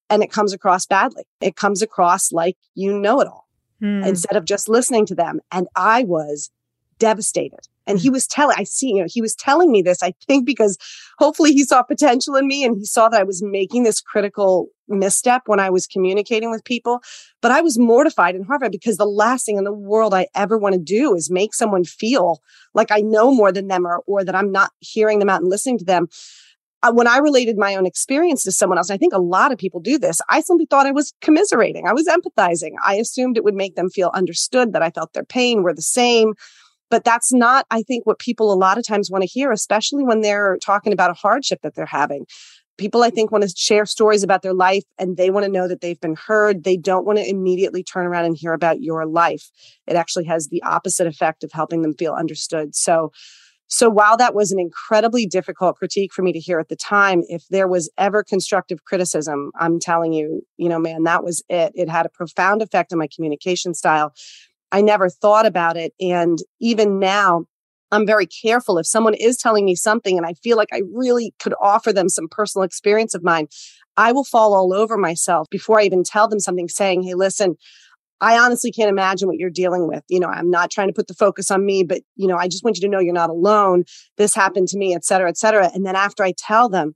And 0.09 0.23
it 0.23 0.31
comes 0.31 0.51
across 0.51 0.87
badly. 0.87 1.23
It 1.39 1.55
comes 1.55 1.83
across 1.83 2.31
like 2.31 2.57
you 2.73 2.97
know 2.97 3.21
it 3.21 3.27
all 3.27 3.47
hmm. 3.79 4.03
instead 4.03 4.35
of 4.35 4.45
just 4.45 4.67
listening 4.67 5.05
to 5.05 5.15
them. 5.15 5.39
And 5.51 5.67
I 5.75 6.03
was 6.03 6.49
devastated. 6.99 7.59
And 7.87 7.99
he 7.99 8.09
hmm. 8.09 8.13
was 8.13 8.27
telling, 8.27 8.55
I 8.59 8.63
see, 8.63 8.89
you 8.89 9.01
know, 9.01 9.07
he 9.09 9.21
was 9.21 9.35
telling 9.35 9.71
me 9.71 9.81
this, 9.81 10.03
I 10.03 10.13
think, 10.27 10.45
because 10.45 10.77
hopefully 11.17 11.53
he 11.53 11.63
saw 11.63 11.81
potential 11.81 12.35
in 12.35 12.47
me 12.47 12.63
and 12.63 12.77
he 12.77 12.85
saw 12.85 13.09
that 13.09 13.19
I 13.19 13.23
was 13.23 13.41
making 13.41 13.83
this 13.83 14.01
critical 14.01 14.67
misstep 14.89 15.43
when 15.45 15.59
I 15.59 15.69
was 15.69 15.87
communicating 15.87 16.51
with 16.51 16.63
people. 16.63 17.01
But 17.41 17.51
I 17.51 17.61
was 17.61 17.79
mortified 17.79 18.35
and 18.35 18.45
horrified 18.45 18.71
because 18.71 18.97
the 18.97 19.05
last 19.05 19.45
thing 19.45 19.57
in 19.57 19.63
the 19.63 19.73
world 19.73 20.13
I 20.13 20.27
ever 20.35 20.57
want 20.57 20.73
to 20.73 20.81
do 20.81 21.15
is 21.15 21.31
make 21.31 21.53
someone 21.53 21.83
feel 21.83 22.41
like 22.73 22.91
I 22.91 22.99
know 22.99 23.33
more 23.33 23.51
than 23.51 23.67
them 23.67 23.87
or, 23.87 24.03
or 24.05 24.23
that 24.23 24.35
I'm 24.35 24.51
not 24.51 24.71
hearing 24.79 25.19
them 25.19 25.29
out 25.29 25.41
and 25.41 25.49
listening 25.49 25.77
to 25.79 25.85
them. 25.85 26.07
Uh, 26.83 26.91
when 26.91 27.07
I 27.07 27.17
related 27.17 27.57
my 27.57 27.75
own 27.75 27.87
experience 27.87 28.43
to 28.43 28.51
someone 28.51 28.77
else, 28.77 28.91
I 28.91 28.97
think 28.97 29.13
a 29.13 29.19
lot 29.19 29.51
of 29.51 29.57
people 29.57 29.79
do 29.79 29.97
this. 29.97 30.21
I 30.29 30.41
simply 30.41 30.67
thought 30.67 30.85
I 30.85 30.91
was 30.91 31.11
commiserating. 31.21 31.87
I 31.87 31.93
was 31.93 32.07
empathizing. 32.07 32.73
I 32.85 32.95
assumed 32.95 33.35
it 33.35 33.43
would 33.43 33.55
make 33.55 33.75
them 33.75 33.89
feel 33.89 34.11
understood, 34.13 34.73
that 34.73 34.83
I 34.83 34.91
felt 34.91 35.13
their 35.13 35.25
pain, 35.25 35.63
were 35.63 35.73
the 35.73 35.81
same. 35.81 36.35
But 36.89 37.03
that's 37.03 37.33
not, 37.33 37.65
I 37.69 37.81
think, 37.83 38.05
what 38.05 38.19
people 38.19 38.51
a 38.51 38.55
lot 38.55 38.77
of 38.77 38.85
times 38.85 39.11
want 39.11 39.23
to 39.23 39.27
hear, 39.27 39.51
especially 39.51 40.03
when 40.03 40.21
they're 40.21 40.57
talking 40.63 40.93
about 40.93 41.11
a 41.11 41.15
hardship 41.15 41.59
that 41.63 41.75
they're 41.75 41.85
having. 41.85 42.25
People 42.77 43.01
i 43.01 43.09
think 43.09 43.31
want 43.31 43.43
to 43.43 43.51
share 43.57 43.87
stories 43.87 44.21
about 44.21 44.43
their 44.43 44.53
life 44.53 44.83
and 44.99 45.17
they 45.17 45.31
want 45.31 45.43
to 45.45 45.51
know 45.51 45.67
that 45.67 45.81
they've 45.81 45.99
been 45.99 46.15
heard. 46.15 46.63
They 46.63 46.77
don't 46.77 47.05
want 47.05 47.17
to 47.17 47.27
immediately 47.27 47.83
turn 47.83 48.05
around 48.05 48.25
and 48.25 48.37
hear 48.37 48.53
about 48.53 48.81
your 48.81 49.05
life. 49.07 49.49
It 49.87 49.95
actually 49.95 50.25
has 50.25 50.49
the 50.49 50.61
opposite 50.61 51.07
effect 51.07 51.43
of 51.43 51.51
helping 51.51 51.81
them 51.81 51.95
feel 51.95 52.13
understood. 52.13 52.75
So 52.75 53.11
so 53.69 53.89
while 53.89 54.15
that 54.15 54.33
was 54.33 54.51
an 54.51 54.59
incredibly 54.59 55.25
difficult 55.25 55.75
critique 55.75 56.13
for 56.13 56.21
me 56.21 56.31
to 56.31 56.39
hear 56.39 56.59
at 56.59 56.69
the 56.69 56.75
time 56.75 57.23
if 57.27 57.43
there 57.49 57.67
was 57.67 57.91
ever 57.97 58.23
constructive 58.23 58.85
criticism 58.85 59.51
i'm 59.59 59.79
telling 59.79 60.13
you 60.13 60.41
you 60.55 60.69
know 60.69 60.79
man 60.79 61.03
that 61.03 61.23
was 61.23 61.43
it. 61.49 61.73
It 61.75 61.89
had 61.89 62.05
a 62.05 62.09
profound 62.09 62.61
effect 62.61 62.93
on 62.93 62.99
my 62.99 63.09
communication 63.13 63.73
style 63.73 64.13
i 64.71 64.81
never 64.81 65.09
thought 65.09 65.45
about 65.45 65.77
it 65.77 65.93
and 65.99 66.39
even 66.59 66.99
now 66.99 67.45
I'm 67.91 68.05
very 68.05 68.25
careful 68.25 68.77
if 68.77 68.85
someone 68.85 69.13
is 69.13 69.37
telling 69.37 69.65
me 69.65 69.75
something 69.75 70.17
and 70.17 70.25
I 70.25 70.33
feel 70.33 70.57
like 70.57 70.69
I 70.73 70.81
really 70.93 71.33
could 71.39 71.53
offer 71.61 71.93
them 71.93 72.09
some 72.09 72.27
personal 72.29 72.63
experience 72.63 73.13
of 73.13 73.23
mine, 73.23 73.47
I 73.95 74.11
will 74.11 74.23
fall 74.23 74.53
all 74.53 74.73
over 74.73 74.97
myself 74.97 75.47
before 75.49 75.79
I 75.79 75.83
even 75.83 76.03
tell 76.03 76.27
them 76.27 76.39
something 76.39 76.67
saying, 76.67 77.03
Hey, 77.03 77.13
listen, 77.13 77.55
I 78.19 78.37
honestly 78.39 78.71
can't 78.71 78.89
imagine 78.89 79.27
what 79.27 79.37
you're 79.37 79.49
dealing 79.49 79.87
with. 79.87 80.03
You 80.09 80.19
know, 80.19 80.27
I'm 80.27 80.49
not 80.49 80.71
trying 80.71 80.87
to 80.87 80.93
put 80.93 81.07
the 81.07 81.13
focus 81.13 81.51
on 81.51 81.65
me, 81.65 81.83
but 81.83 82.01
you 82.15 82.27
know, 82.27 82.37
I 82.37 82.47
just 82.47 82.63
want 82.63 82.77
you 82.77 82.81
to 82.81 82.89
know 82.89 82.99
you're 82.99 83.13
not 83.13 83.29
alone. 83.29 83.83
This 84.17 84.33
happened 84.33 84.67
to 84.69 84.77
me, 84.77 84.95
et 84.95 85.05
cetera, 85.05 85.29
et 85.29 85.37
cetera. 85.37 85.69
And 85.73 85.85
then 85.85 85.95
after 85.95 86.23
I 86.23 86.33
tell 86.37 86.67
them, 86.67 86.93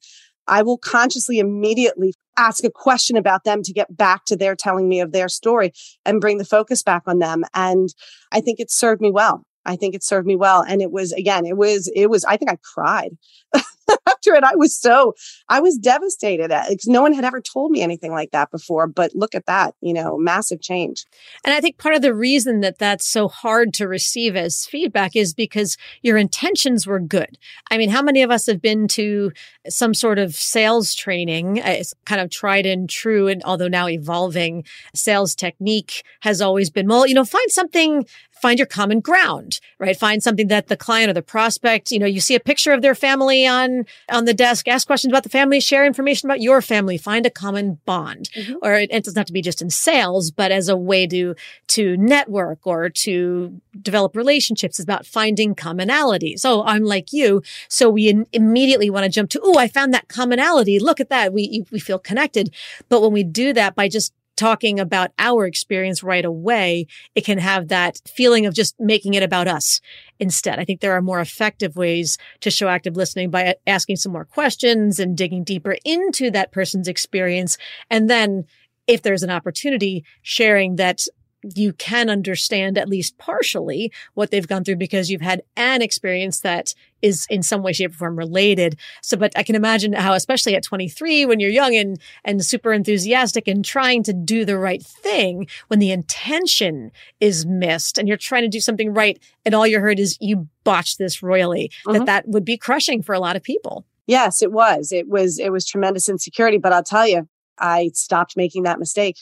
I 0.48 0.62
will 0.62 0.78
consciously 0.78 1.40
immediately 1.40 2.14
ask 2.38 2.64
a 2.64 2.72
question 2.72 3.18
about 3.18 3.44
them 3.44 3.62
to 3.64 3.74
get 3.74 3.96
back 3.96 4.26
to 4.26 4.36
their 4.36 4.56
telling 4.56 4.88
me 4.90 5.00
of 5.00 5.12
their 5.12 5.30
story 5.30 5.72
and 6.06 6.22
bring 6.22 6.38
the 6.38 6.46
focus 6.46 6.82
back 6.84 7.04
on 7.06 7.20
them. 7.20 7.44
And 7.54 7.90
I 8.32 8.42
think 8.42 8.60
it 8.60 8.72
served 8.72 9.02
me 9.02 9.12
well. 9.12 9.44
I 9.66 9.76
think 9.76 9.94
it 9.94 10.04
served 10.04 10.26
me 10.26 10.36
well. 10.36 10.64
And 10.68 10.82
it 10.82 10.92
was, 10.92 11.12
again, 11.12 11.46
it 11.46 11.56
was, 11.56 11.92
it 11.96 12.10
was, 12.10 12.26
I 12.26 12.38
think 12.38 12.52
I 12.52 12.58
cried 12.74 13.12
after. 14.22 14.46
I 14.46 14.56
was 14.56 14.78
so, 14.78 15.16
I 15.50 15.60
was 15.60 15.78
devastated 15.78 16.52
at 16.52 16.72
no 16.86 17.02
one 17.02 17.14
had 17.14 17.26
ever 17.26 17.42
told 17.42 17.72
me 17.72 17.82
anything 17.82 18.12
like 18.12 18.32
that 18.32 18.52
before. 18.52 18.88
But 18.88 19.16
look 19.16 19.36
at 19.36 19.46
that, 19.46 19.76
you 19.82 19.94
know, 19.94 20.18
massive 20.18 20.62
change. 20.62 21.06
And 21.46 21.54
I 21.54 21.62
think 21.62 21.78
part 21.78 21.96
of 21.96 22.02
the 22.02 22.14
reason 22.14 22.62
that 22.62 22.80
that's 22.80 23.08
so 23.08 23.28
hard 23.28 23.74
to 23.76 23.88
receive 23.88 24.36
as 24.36 24.66
feedback 24.66 25.16
is 25.16 25.34
because 25.34 25.78
your 26.02 26.18
intentions 26.18 26.88
were 26.88 27.00
good. 27.00 27.38
I 27.70 27.78
mean, 27.78 27.90
how 27.90 28.02
many 28.02 28.24
of 28.24 28.32
us 28.32 28.48
have 28.48 28.62
been 28.62 28.88
to 28.90 29.32
some 29.70 29.94
sort 29.94 30.20
of 30.20 30.36
sales 30.36 30.94
training? 30.94 31.60
Uh, 31.60 31.68
it's 31.68 31.94
kind 32.06 32.22
of 32.22 32.30
tried 32.30 32.66
and 32.66 32.90
true. 32.90 33.28
And 33.28 33.42
although 33.44 33.68
now 33.68 33.88
evolving 33.88 34.66
sales 34.94 35.36
technique 35.36 36.04
has 36.22 36.42
always 36.42 36.70
been, 36.70 36.88
well, 36.88 37.08
you 37.08 37.14
know, 37.14 37.26
find 37.26 37.52
something 37.52 38.06
find 38.42 38.58
your 38.58 38.66
common 38.66 39.00
ground, 39.00 39.60
right? 39.80 39.96
Find 39.96 40.22
something 40.22 40.48
that 40.48 40.68
the 40.68 40.76
client 40.76 41.10
or 41.10 41.14
the 41.14 41.22
prospect, 41.22 41.92
you 41.92 42.00
know, 42.00 42.08
you 42.08 42.20
see 42.20 42.36
a 42.36 42.40
picture 42.40 42.74
of 42.74 42.82
their 42.82 42.96
family 42.96 43.46
on, 43.46 43.86
on 44.12 44.26
the 44.26 44.34
desk, 44.34 44.68
ask 44.68 44.86
questions 44.88 45.12
about 45.12 45.24
the 45.24 45.30
family, 45.30 45.60
share 45.60 45.86
information 45.86 46.28
about 46.30 46.42
your 46.42 46.62
family, 46.62 46.98
find 46.98 47.26
a 47.26 47.30
common 47.30 47.80
bond. 47.86 48.30
Mm-hmm. 48.36 48.56
Or 48.62 48.74
it, 48.76 48.92
it, 48.92 49.04
doesn't 49.04 49.18
have 49.18 49.28
to 49.28 49.34
be 49.34 49.42
just 49.42 49.62
in 49.62 49.70
sales, 49.70 50.32
but 50.32 50.52
as 50.52 50.70
a 50.70 50.78
way 50.78 51.08
to, 51.08 51.36
to 51.68 51.98
network 51.98 52.66
or 52.66 52.90
to 52.90 53.62
develop 53.82 54.16
relationships 54.16 54.80
is 54.80 54.84
about 54.84 55.06
finding 55.06 55.56
commonalities. 55.56 56.42
Oh, 56.44 56.64
I'm 56.64 56.84
like 56.84 57.14
you. 57.14 57.42
So 57.68 57.90
we 57.90 58.10
in, 58.10 58.28
immediately 58.34 58.90
want 58.90 59.06
to 59.06 59.10
jump 59.10 59.30
to, 59.32 59.42
oh, 59.44 59.58
I 59.58 59.68
found 59.68 59.94
that 59.94 60.08
commonality. 60.08 60.80
Look 60.80 61.00
at 61.00 61.10
that. 61.10 61.34
We, 61.34 61.66
we 61.72 61.80
feel 61.80 62.00
connected. 62.00 62.54
But 62.90 63.02
when 63.02 63.14
we 63.14 63.24
do 63.24 63.54
that 63.54 63.76
by 63.76 63.88
just 63.88 64.14
talking 64.42 64.80
about 64.80 65.12
our 65.20 65.46
experience 65.46 66.02
right 66.02 66.26
away, 66.26 66.88
it 67.14 67.24
can 67.24 67.38
have 67.38 67.68
that 67.68 68.02
feeling 68.08 68.48
of 68.48 68.56
just 68.56 68.74
making 68.80 69.14
it 69.14 69.22
about 69.22 69.48
us 69.48 69.80
instead. 70.20 70.58
I 70.58 70.66
think 70.66 70.82
there 70.82 70.94
are 70.94 71.02
more 71.02 71.20
effective 71.20 71.76
ways 71.76 72.18
to 72.40 72.50
show 72.50 72.68
active 72.68 72.98
listening 72.98 73.30
by 73.30 73.54
asking 73.68 73.98
some 73.98 74.12
more 74.12 74.26
questions 74.26 75.00
and 75.00 75.16
digging 75.16 75.44
deeper 75.44 75.78
into 75.86 76.32
that 76.32 76.52
person's 76.52 76.88
experience. 76.88 77.60
And 77.92 78.10
then 78.10 78.46
if 78.88 79.04
there's 79.04 79.22
an 79.22 79.30
opportunity, 79.30 80.04
sharing 80.24 80.78
that 80.78 81.02
you 81.44 81.74
can 81.74 82.10
understand 82.10 82.78
at 82.78 82.90
least 82.90 83.18
partially 83.18 83.92
what 84.14 84.32
they've 84.32 84.48
gone 84.48 84.64
through 84.64 84.76
because 84.76 85.10
you've 85.10 85.22
had 85.22 85.42
an 85.58 85.82
experience 85.82 86.42
that 86.42 86.74
is 87.02 87.26
in 87.30 87.42
some 87.42 87.64
way, 87.64 87.74
shape, 87.74 87.92
or 87.92 87.96
form 87.96 88.18
related. 88.18 88.78
So, 89.02 89.18
but 89.18 89.34
I 89.36 89.44
can 89.44 89.56
imagine 89.56 89.94
how, 89.94 90.14
especially 90.14 90.56
at 90.56 90.64
23, 90.64 91.26
when 91.26 91.40
you're 91.40 91.50
young 91.50 91.76
and, 91.76 92.00
and 92.24 92.46
super 92.46 92.74
enthusiastic 92.74 93.48
and 93.48 93.66
trying 93.66 94.04
to 94.04 94.14
do 94.14 94.46
the 94.46 94.58
right 94.58 94.84
thing, 94.84 95.48
when 95.68 95.80
the 95.80 95.92
intention 95.92 96.92
is 97.20 97.46
missed 97.46 97.98
and 97.98 98.08
you're 98.08 98.18
trying 98.18 98.44
to 98.44 98.50
do 98.50 98.60
something 98.60 98.94
right 98.94 99.20
and 99.46 99.56
all 99.56 99.66
you 99.66 99.80
heard 99.80 100.00
is 100.00 100.18
you 100.22 100.48
botched 100.64 101.00
this 101.00 101.24
royally, 101.24 101.72
mm-hmm. 101.88 101.98
that 101.98 102.06
that 102.06 102.28
would 102.28 102.46
be 102.46 102.58
crushing 102.58 103.02
for 103.02 103.14
a 103.14 103.20
lot 103.20 103.36
of 103.36 103.44
people. 103.44 103.86
Yes, 104.06 104.42
it 104.42 104.52
was. 104.52 104.92
It 104.92 105.08
was, 105.08 105.40
it 105.40 105.52
was 105.52 105.66
tremendous 105.66 106.10
insecurity, 106.10 106.58
but 106.58 106.74
I'll 106.74 106.84
tell 106.84 107.08
you, 107.08 107.28
I 107.58 107.92
stopped 107.94 108.36
making 108.36 108.64
that 108.64 108.80
mistake 108.80 109.18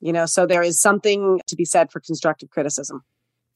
you 0.00 0.12
know 0.12 0.26
so 0.26 0.46
there 0.46 0.62
is 0.62 0.80
something 0.80 1.40
to 1.46 1.56
be 1.56 1.64
said 1.64 1.90
for 1.90 2.00
constructive 2.00 2.50
criticism 2.50 3.02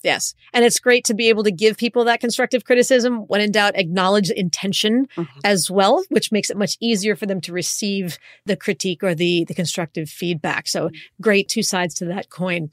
Yes. 0.03 0.35
And 0.53 0.65
it's 0.65 0.81
great 0.81 1.05
to 1.05 1.15
be 1.15 1.29
able 1.29 1.45
to 1.45 1.53
give 1.53 1.77
people 1.77 2.05
that 2.05 2.21
constructive 2.21 2.65
criticism. 2.65 3.19
When 3.29 3.41
in 3.41 3.53
doubt, 3.53 3.77
acknowledge 3.77 4.31
intention 4.31 5.07
mm-hmm. 5.17 5.39
as 5.45 5.71
well, 5.71 6.03
which 6.09 6.33
makes 6.33 6.51
it 6.51 6.57
much 6.57 6.77
easier 6.81 7.15
for 7.15 7.27
them 7.27 7.41
to 7.43 7.53
receive 7.53 8.19
the 8.45 8.57
critique 8.57 9.03
or 9.03 9.15
the, 9.15 9.45
the 9.45 9.55
constructive 9.55 10.09
feedback. 10.09 10.67
So 10.67 10.91
great 11.21 11.49
two 11.49 11.63
sides 11.63 11.95
to 11.95 12.05
that 12.07 12.31
coin. 12.31 12.71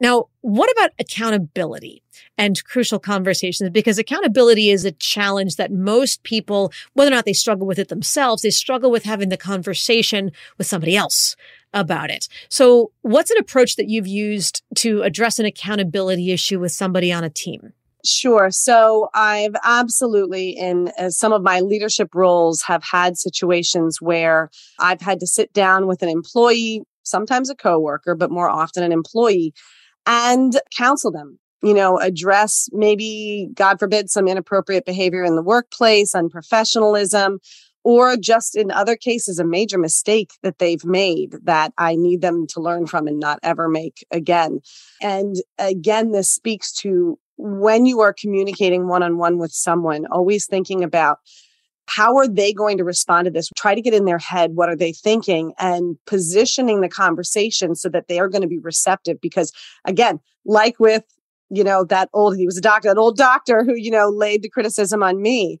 Now, 0.00 0.26
what 0.42 0.70
about 0.70 0.90
accountability 1.00 2.02
and 2.36 2.62
crucial 2.64 3.00
conversations? 3.00 3.70
Because 3.70 3.98
accountability 3.98 4.70
is 4.70 4.84
a 4.84 4.92
challenge 4.92 5.56
that 5.56 5.72
most 5.72 6.22
people, 6.22 6.72
whether 6.92 7.10
or 7.10 7.14
not 7.14 7.24
they 7.24 7.32
struggle 7.32 7.66
with 7.66 7.80
it 7.80 7.88
themselves, 7.88 8.42
they 8.42 8.50
struggle 8.50 8.92
with 8.92 9.02
having 9.02 9.28
the 9.28 9.36
conversation 9.36 10.30
with 10.56 10.68
somebody 10.68 10.96
else 10.96 11.34
about 11.74 12.10
it. 12.10 12.28
So, 12.48 12.92
what's 13.02 13.30
an 13.30 13.38
approach 13.38 13.76
that 13.76 13.88
you've 13.88 14.06
used 14.06 14.62
to 14.76 15.02
address 15.02 15.38
an 15.38 15.46
accountability 15.46 16.32
issue 16.32 16.58
with 16.58 16.72
somebody 16.72 17.12
on 17.12 17.24
a 17.24 17.30
team? 17.30 17.72
Sure. 18.04 18.48
So 18.50 19.10
I've 19.12 19.56
absolutely, 19.64 20.50
in 20.50 20.92
uh, 20.98 21.10
some 21.10 21.32
of 21.32 21.42
my 21.42 21.60
leadership 21.60 22.14
roles, 22.14 22.62
have 22.62 22.82
had 22.84 23.18
situations 23.18 24.00
where 24.00 24.50
I've 24.78 25.00
had 25.00 25.18
to 25.20 25.26
sit 25.26 25.52
down 25.52 25.86
with 25.86 26.02
an 26.02 26.08
employee, 26.08 26.82
sometimes 27.02 27.50
a 27.50 27.56
coworker, 27.56 28.14
but 28.14 28.30
more 28.30 28.48
often 28.48 28.82
an 28.82 28.92
employee, 28.92 29.52
and 30.06 30.58
counsel 30.76 31.10
them. 31.10 31.38
You 31.60 31.74
know, 31.74 31.98
address 31.98 32.68
maybe, 32.70 33.48
God 33.54 33.80
forbid, 33.80 34.10
some 34.10 34.28
inappropriate 34.28 34.86
behavior 34.86 35.24
in 35.24 35.34
the 35.34 35.42
workplace, 35.42 36.12
unprofessionalism, 36.14 37.38
or 37.84 38.16
just 38.16 38.56
in 38.56 38.70
other 38.70 38.96
cases, 38.96 39.38
a 39.38 39.44
major 39.44 39.78
mistake 39.78 40.32
that 40.42 40.58
they've 40.58 40.84
made 40.84 41.36
that 41.44 41.72
I 41.78 41.96
need 41.96 42.20
them 42.20 42.46
to 42.48 42.60
learn 42.60 42.86
from 42.86 43.06
and 43.06 43.18
not 43.18 43.38
ever 43.42 43.68
make 43.68 44.04
again. 44.10 44.60
And 45.00 45.36
again, 45.58 46.12
this 46.12 46.30
speaks 46.30 46.72
to 46.80 47.18
when 47.36 47.86
you 47.86 48.00
are 48.00 48.12
communicating 48.12 48.88
one 48.88 49.02
on 49.02 49.16
one 49.16 49.38
with 49.38 49.52
someone, 49.52 50.06
always 50.10 50.46
thinking 50.46 50.82
about 50.82 51.18
how 51.86 52.16
are 52.16 52.28
they 52.28 52.52
going 52.52 52.76
to 52.76 52.84
respond 52.84 53.24
to 53.24 53.30
this? 53.30 53.48
Try 53.56 53.74
to 53.74 53.80
get 53.80 53.94
in 53.94 54.04
their 54.04 54.18
head. 54.18 54.50
What 54.54 54.68
are 54.68 54.76
they 54.76 54.92
thinking? 54.92 55.54
And 55.58 55.96
positioning 56.06 56.82
the 56.82 56.88
conversation 56.88 57.74
so 57.74 57.88
that 57.88 58.08
they 58.08 58.18
are 58.18 58.28
going 58.28 58.42
to 58.42 58.48
be 58.48 58.58
receptive. 58.58 59.18
Because 59.22 59.52
again, 59.86 60.20
like 60.44 60.78
with, 60.78 61.04
you 61.48 61.64
know, 61.64 61.84
that 61.84 62.10
old, 62.12 62.36
he 62.36 62.44
was 62.44 62.58
a 62.58 62.60
doctor, 62.60 62.88
that 62.88 62.98
old 62.98 63.16
doctor 63.16 63.64
who, 63.64 63.74
you 63.74 63.90
know, 63.90 64.10
laid 64.10 64.42
the 64.42 64.50
criticism 64.50 65.02
on 65.02 65.22
me. 65.22 65.58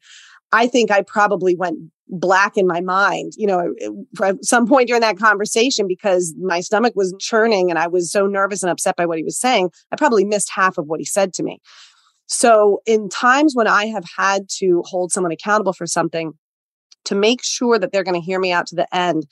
I 0.52 0.66
think 0.66 0.90
I 0.90 1.00
probably 1.00 1.54
went 1.54 1.78
black 2.08 2.56
in 2.56 2.66
my 2.66 2.80
mind, 2.80 3.32
you 3.36 3.46
know, 3.46 3.74
at 4.22 4.44
some 4.44 4.66
point 4.66 4.88
during 4.88 5.02
that 5.02 5.18
conversation 5.18 5.86
because 5.86 6.34
my 6.40 6.60
stomach 6.60 6.94
was 6.96 7.14
churning 7.18 7.70
and 7.70 7.78
I 7.78 7.86
was 7.86 8.10
so 8.10 8.26
nervous 8.26 8.62
and 8.62 8.70
upset 8.70 8.96
by 8.96 9.06
what 9.06 9.18
he 9.18 9.24
was 9.24 9.38
saying. 9.38 9.70
I 9.92 9.96
probably 9.96 10.24
missed 10.24 10.50
half 10.50 10.78
of 10.78 10.86
what 10.86 11.00
he 11.00 11.06
said 11.06 11.32
to 11.34 11.42
me. 11.42 11.60
So, 12.26 12.82
in 12.84 13.08
times 13.08 13.54
when 13.54 13.66
I 13.66 13.86
have 13.86 14.04
had 14.16 14.48
to 14.58 14.82
hold 14.86 15.12
someone 15.12 15.32
accountable 15.32 15.72
for 15.72 15.86
something, 15.86 16.32
to 17.06 17.14
make 17.14 17.42
sure 17.42 17.78
that 17.78 17.90
they're 17.90 18.04
going 18.04 18.20
to 18.20 18.24
hear 18.24 18.38
me 18.38 18.52
out 18.52 18.66
to 18.66 18.76
the 18.76 18.94
end, 18.94 19.26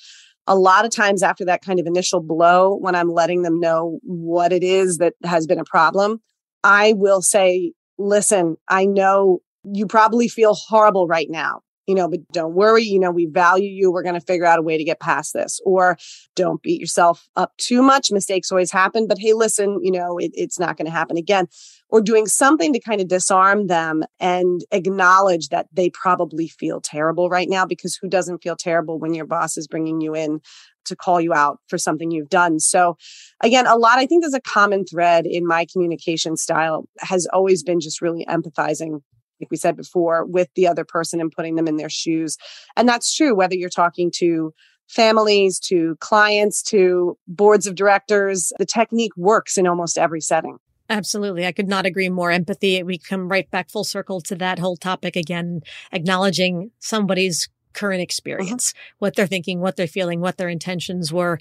a 0.46 0.56
lot 0.56 0.86
of 0.86 0.90
times 0.90 1.22
after 1.22 1.44
that 1.44 1.62
kind 1.62 1.78
of 1.78 1.86
initial 1.86 2.20
blow, 2.20 2.74
when 2.76 2.94
I'm 2.94 3.12
letting 3.12 3.42
them 3.42 3.60
know 3.60 3.98
what 4.02 4.52
it 4.52 4.62
is 4.62 4.98
that 4.98 5.12
has 5.24 5.46
been 5.46 5.58
a 5.58 5.64
problem, 5.64 6.22
I 6.64 6.94
will 6.94 7.20
say, 7.20 7.72
listen, 7.98 8.56
I 8.68 8.86
know 8.86 9.40
you 9.64 9.86
probably 9.86 10.28
feel 10.28 10.54
horrible 10.54 11.06
right 11.06 11.28
now 11.28 11.60
you 11.86 11.94
know, 11.94 12.08
but 12.08 12.20
don't 12.32 12.54
worry, 12.54 12.82
you 12.82 12.98
know, 12.98 13.10
we 13.10 13.26
value 13.26 13.68
you. 13.68 13.90
We're 13.90 14.02
going 14.02 14.14
to 14.14 14.20
figure 14.20 14.46
out 14.46 14.58
a 14.58 14.62
way 14.62 14.76
to 14.76 14.84
get 14.84 15.00
past 15.00 15.32
this. 15.32 15.60
Or 15.64 15.96
don't 16.34 16.62
beat 16.62 16.80
yourself 16.80 17.28
up 17.36 17.56
too 17.56 17.82
much. 17.82 18.10
Mistakes 18.10 18.50
always 18.50 18.72
happen, 18.72 19.06
but 19.06 19.18
hey, 19.18 19.32
listen, 19.32 19.80
you 19.82 19.92
know, 19.92 20.18
it, 20.18 20.32
it's 20.34 20.58
not 20.58 20.76
going 20.76 20.86
to 20.86 20.92
happen 20.92 21.16
again. 21.16 21.46
Or 21.88 22.00
doing 22.00 22.26
something 22.26 22.72
to 22.72 22.80
kind 22.80 23.00
of 23.00 23.06
disarm 23.06 23.68
them 23.68 24.02
and 24.18 24.62
acknowledge 24.72 25.48
that 25.50 25.68
they 25.72 25.90
probably 25.90 26.48
feel 26.48 26.80
terrible 26.80 27.28
right 27.28 27.48
now 27.48 27.64
because 27.64 27.96
who 27.96 28.08
doesn't 28.08 28.42
feel 28.42 28.56
terrible 28.56 28.98
when 28.98 29.14
your 29.14 29.26
boss 29.26 29.56
is 29.56 29.68
bringing 29.68 30.00
you 30.00 30.14
in 30.14 30.40
to 30.86 30.96
call 30.96 31.20
you 31.20 31.32
out 31.32 31.60
for 31.68 31.78
something 31.78 32.10
you've 32.10 32.28
done. 32.28 32.58
So 32.58 32.96
again, 33.42 33.66
a 33.66 33.76
lot, 33.76 33.98
I 33.98 34.06
think 34.06 34.22
there's 34.22 34.34
a 34.34 34.40
common 34.40 34.84
thread 34.84 35.26
in 35.26 35.46
my 35.46 35.66
communication 35.72 36.36
style 36.36 36.88
has 36.98 37.26
always 37.32 37.62
been 37.62 37.80
just 37.80 38.00
really 38.00 38.24
empathizing 38.26 39.00
like 39.40 39.50
we 39.50 39.56
said 39.56 39.76
before, 39.76 40.24
with 40.24 40.48
the 40.54 40.66
other 40.66 40.84
person 40.84 41.20
and 41.20 41.32
putting 41.32 41.56
them 41.56 41.68
in 41.68 41.76
their 41.76 41.90
shoes. 41.90 42.36
And 42.76 42.88
that's 42.88 43.14
true 43.14 43.34
whether 43.34 43.54
you're 43.54 43.68
talking 43.68 44.10
to 44.16 44.52
families, 44.88 45.58
to 45.58 45.96
clients, 46.00 46.62
to 46.62 47.18
boards 47.26 47.66
of 47.66 47.74
directors. 47.74 48.52
The 48.58 48.66
technique 48.66 49.16
works 49.16 49.58
in 49.58 49.66
almost 49.66 49.98
every 49.98 50.20
setting. 50.20 50.58
Absolutely. 50.88 51.44
I 51.44 51.52
could 51.52 51.68
not 51.68 51.86
agree 51.86 52.08
more. 52.08 52.30
Empathy, 52.30 52.82
we 52.82 52.98
come 52.98 53.28
right 53.28 53.50
back 53.50 53.70
full 53.70 53.84
circle 53.84 54.20
to 54.22 54.36
that 54.36 54.60
whole 54.60 54.76
topic 54.76 55.16
again, 55.16 55.62
acknowledging 55.92 56.70
somebody's 56.78 57.48
current 57.72 58.00
experience, 58.00 58.72
uh-huh. 58.74 58.94
what 59.00 59.16
they're 59.16 59.26
thinking, 59.26 59.60
what 59.60 59.76
they're 59.76 59.88
feeling, 59.88 60.20
what 60.20 60.36
their 60.36 60.48
intentions 60.48 61.12
were. 61.12 61.38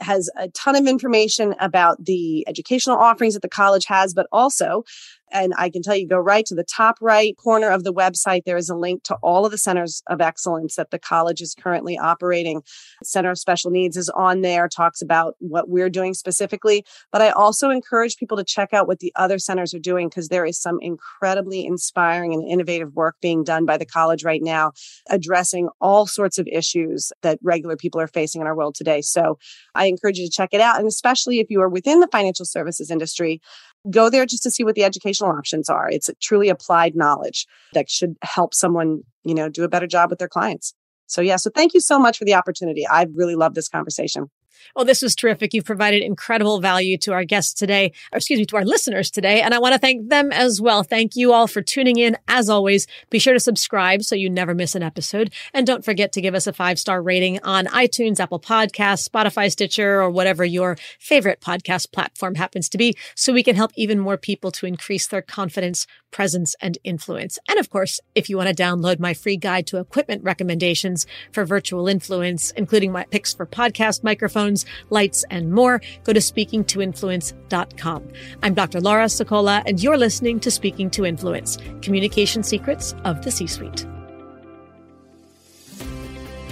has 0.00 0.30
a 0.36 0.48
ton 0.48 0.76
of 0.76 0.86
information 0.86 1.54
about 1.60 2.04
the 2.04 2.46
educational 2.48 2.96
offerings 2.96 3.34
that 3.34 3.42
the 3.42 3.48
college 3.48 3.84
has, 3.86 4.14
but 4.14 4.26
also 4.32 4.84
and 5.32 5.52
I 5.56 5.70
can 5.70 5.82
tell 5.82 5.96
you, 5.96 6.06
go 6.06 6.18
right 6.18 6.44
to 6.46 6.54
the 6.54 6.64
top 6.64 6.96
right 7.00 7.36
corner 7.36 7.70
of 7.70 7.84
the 7.84 7.92
website. 7.92 8.44
There 8.44 8.56
is 8.56 8.68
a 8.68 8.76
link 8.76 9.02
to 9.04 9.16
all 9.22 9.44
of 9.44 9.52
the 9.52 9.58
centers 9.58 10.02
of 10.08 10.20
excellence 10.20 10.76
that 10.76 10.90
the 10.90 10.98
college 10.98 11.40
is 11.40 11.54
currently 11.54 11.98
operating. 11.98 12.62
Center 13.02 13.30
of 13.30 13.38
Special 13.38 13.70
Needs 13.70 13.96
is 13.96 14.08
on 14.10 14.42
there, 14.42 14.68
talks 14.68 15.02
about 15.02 15.36
what 15.38 15.68
we're 15.68 15.90
doing 15.90 16.14
specifically. 16.14 16.84
But 17.12 17.22
I 17.22 17.30
also 17.30 17.70
encourage 17.70 18.16
people 18.16 18.36
to 18.36 18.44
check 18.44 18.72
out 18.72 18.86
what 18.86 19.00
the 19.00 19.12
other 19.16 19.38
centers 19.38 19.74
are 19.74 19.78
doing 19.78 20.08
because 20.08 20.28
there 20.28 20.44
is 20.44 20.60
some 20.60 20.78
incredibly 20.80 21.64
inspiring 21.64 22.34
and 22.34 22.46
innovative 22.46 22.94
work 22.94 23.16
being 23.20 23.44
done 23.44 23.66
by 23.66 23.76
the 23.76 23.86
college 23.86 24.24
right 24.24 24.42
now, 24.42 24.72
addressing 25.08 25.68
all 25.80 26.06
sorts 26.06 26.38
of 26.38 26.46
issues 26.48 27.12
that 27.22 27.38
regular 27.42 27.76
people 27.76 28.00
are 28.00 28.08
facing 28.08 28.40
in 28.40 28.46
our 28.46 28.56
world 28.56 28.74
today. 28.74 29.00
So 29.00 29.38
I 29.74 29.86
encourage 29.86 30.18
you 30.18 30.26
to 30.26 30.32
check 30.32 30.50
it 30.52 30.60
out. 30.60 30.78
And 30.78 30.86
especially 30.86 31.40
if 31.40 31.50
you 31.50 31.60
are 31.60 31.68
within 31.68 32.00
the 32.00 32.08
financial 32.08 32.44
services 32.44 32.90
industry, 32.90 33.40
go 33.88 34.10
there 34.10 34.26
just 34.26 34.42
to 34.42 34.50
see 34.50 34.64
what 34.64 34.74
the 34.74 34.84
educational 34.84 35.30
options 35.30 35.68
are. 35.68 35.88
It's 35.88 36.10
truly 36.20 36.48
applied 36.48 36.94
knowledge 36.94 37.46
that 37.72 37.88
should 37.88 38.16
help 38.22 38.54
someone, 38.54 39.02
you 39.24 39.34
know, 39.34 39.48
do 39.48 39.64
a 39.64 39.68
better 39.68 39.86
job 39.86 40.10
with 40.10 40.18
their 40.18 40.28
clients. 40.28 40.74
So 41.06 41.20
yeah, 41.20 41.36
so 41.36 41.50
thank 41.54 41.74
you 41.74 41.80
so 41.80 41.98
much 41.98 42.18
for 42.18 42.24
the 42.24 42.34
opportunity. 42.34 42.86
I 42.86 43.06
really 43.14 43.34
love 43.34 43.54
this 43.54 43.68
conversation. 43.68 44.30
Well, 44.74 44.84
this 44.84 45.02
was 45.02 45.14
terrific. 45.14 45.54
You've 45.54 45.64
provided 45.64 46.02
incredible 46.02 46.60
value 46.60 46.96
to 46.98 47.12
our 47.12 47.24
guests 47.24 47.54
today, 47.54 47.92
or 48.12 48.16
excuse 48.16 48.38
me, 48.38 48.46
to 48.46 48.56
our 48.56 48.64
listeners 48.64 49.10
today. 49.10 49.40
And 49.42 49.54
I 49.54 49.58
want 49.58 49.74
to 49.74 49.78
thank 49.78 50.08
them 50.08 50.32
as 50.32 50.60
well. 50.60 50.82
Thank 50.82 51.16
you 51.16 51.32
all 51.32 51.46
for 51.46 51.62
tuning 51.62 51.98
in. 51.98 52.16
As 52.28 52.48
always, 52.48 52.86
be 53.10 53.18
sure 53.18 53.34
to 53.34 53.40
subscribe 53.40 54.02
so 54.02 54.14
you 54.14 54.30
never 54.30 54.54
miss 54.54 54.74
an 54.74 54.82
episode. 54.82 55.32
And 55.54 55.66
don't 55.66 55.84
forget 55.84 56.12
to 56.12 56.20
give 56.20 56.34
us 56.34 56.46
a 56.46 56.52
five 56.52 56.78
star 56.78 57.02
rating 57.02 57.40
on 57.42 57.66
iTunes, 57.66 58.20
Apple 58.20 58.40
Podcasts, 58.40 59.08
Spotify, 59.08 59.50
Stitcher, 59.50 60.00
or 60.00 60.10
whatever 60.10 60.44
your 60.44 60.76
favorite 60.98 61.40
podcast 61.40 61.92
platform 61.92 62.34
happens 62.34 62.68
to 62.68 62.78
be 62.78 62.96
so 63.14 63.32
we 63.32 63.42
can 63.42 63.56
help 63.56 63.72
even 63.76 63.98
more 63.98 64.16
people 64.16 64.50
to 64.52 64.66
increase 64.66 65.06
their 65.06 65.22
confidence, 65.22 65.86
presence, 66.10 66.54
and 66.60 66.78
influence. 66.84 67.38
And 67.48 67.58
of 67.58 67.70
course, 67.70 68.00
if 68.14 68.28
you 68.28 68.36
want 68.36 68.48
to 68.48 68.62
download 68.62 68.98
my 68.98 69.14
free 69.14 69.36
guide 69.36 69.66
to 69.68 69.78
equipment 69.78 70.24
recommendations 70.24 71.06
for 71.32 71.44
virtual 71.44 71.88
influence, 71.88 72.50
including 72.52 72.92
my 72.92 73.04
picks 73.04 73.34
for 73.34 73.46
podcast 73.46 74.02
microphones, 74.02 74.66
lights, 74.90 75.24
and 75.30 75.52
more, 75.52 75.80
go 76.04 76.12
to 76.12 76.20
speakingtoinfluence.com. 76.20 78.08
I'm 78.42 78.54
Dr. 78.54 78.80
Laura 78.80 79.06
Sicola, 79.06 79.62
and 79.66 79.82
you're 79.82 79.98
listening 79.98 80.40
to 80.40 80.50
Speaking 80.50 80.90
to 80.90 81.04
Influence 81.04 81.58
Communication 81.82 82.42
Secrets 82.42 82.94
of 83.04 83.22
the 83.22 83.30
C 83.30 83.46
Suite. 83.46 83.86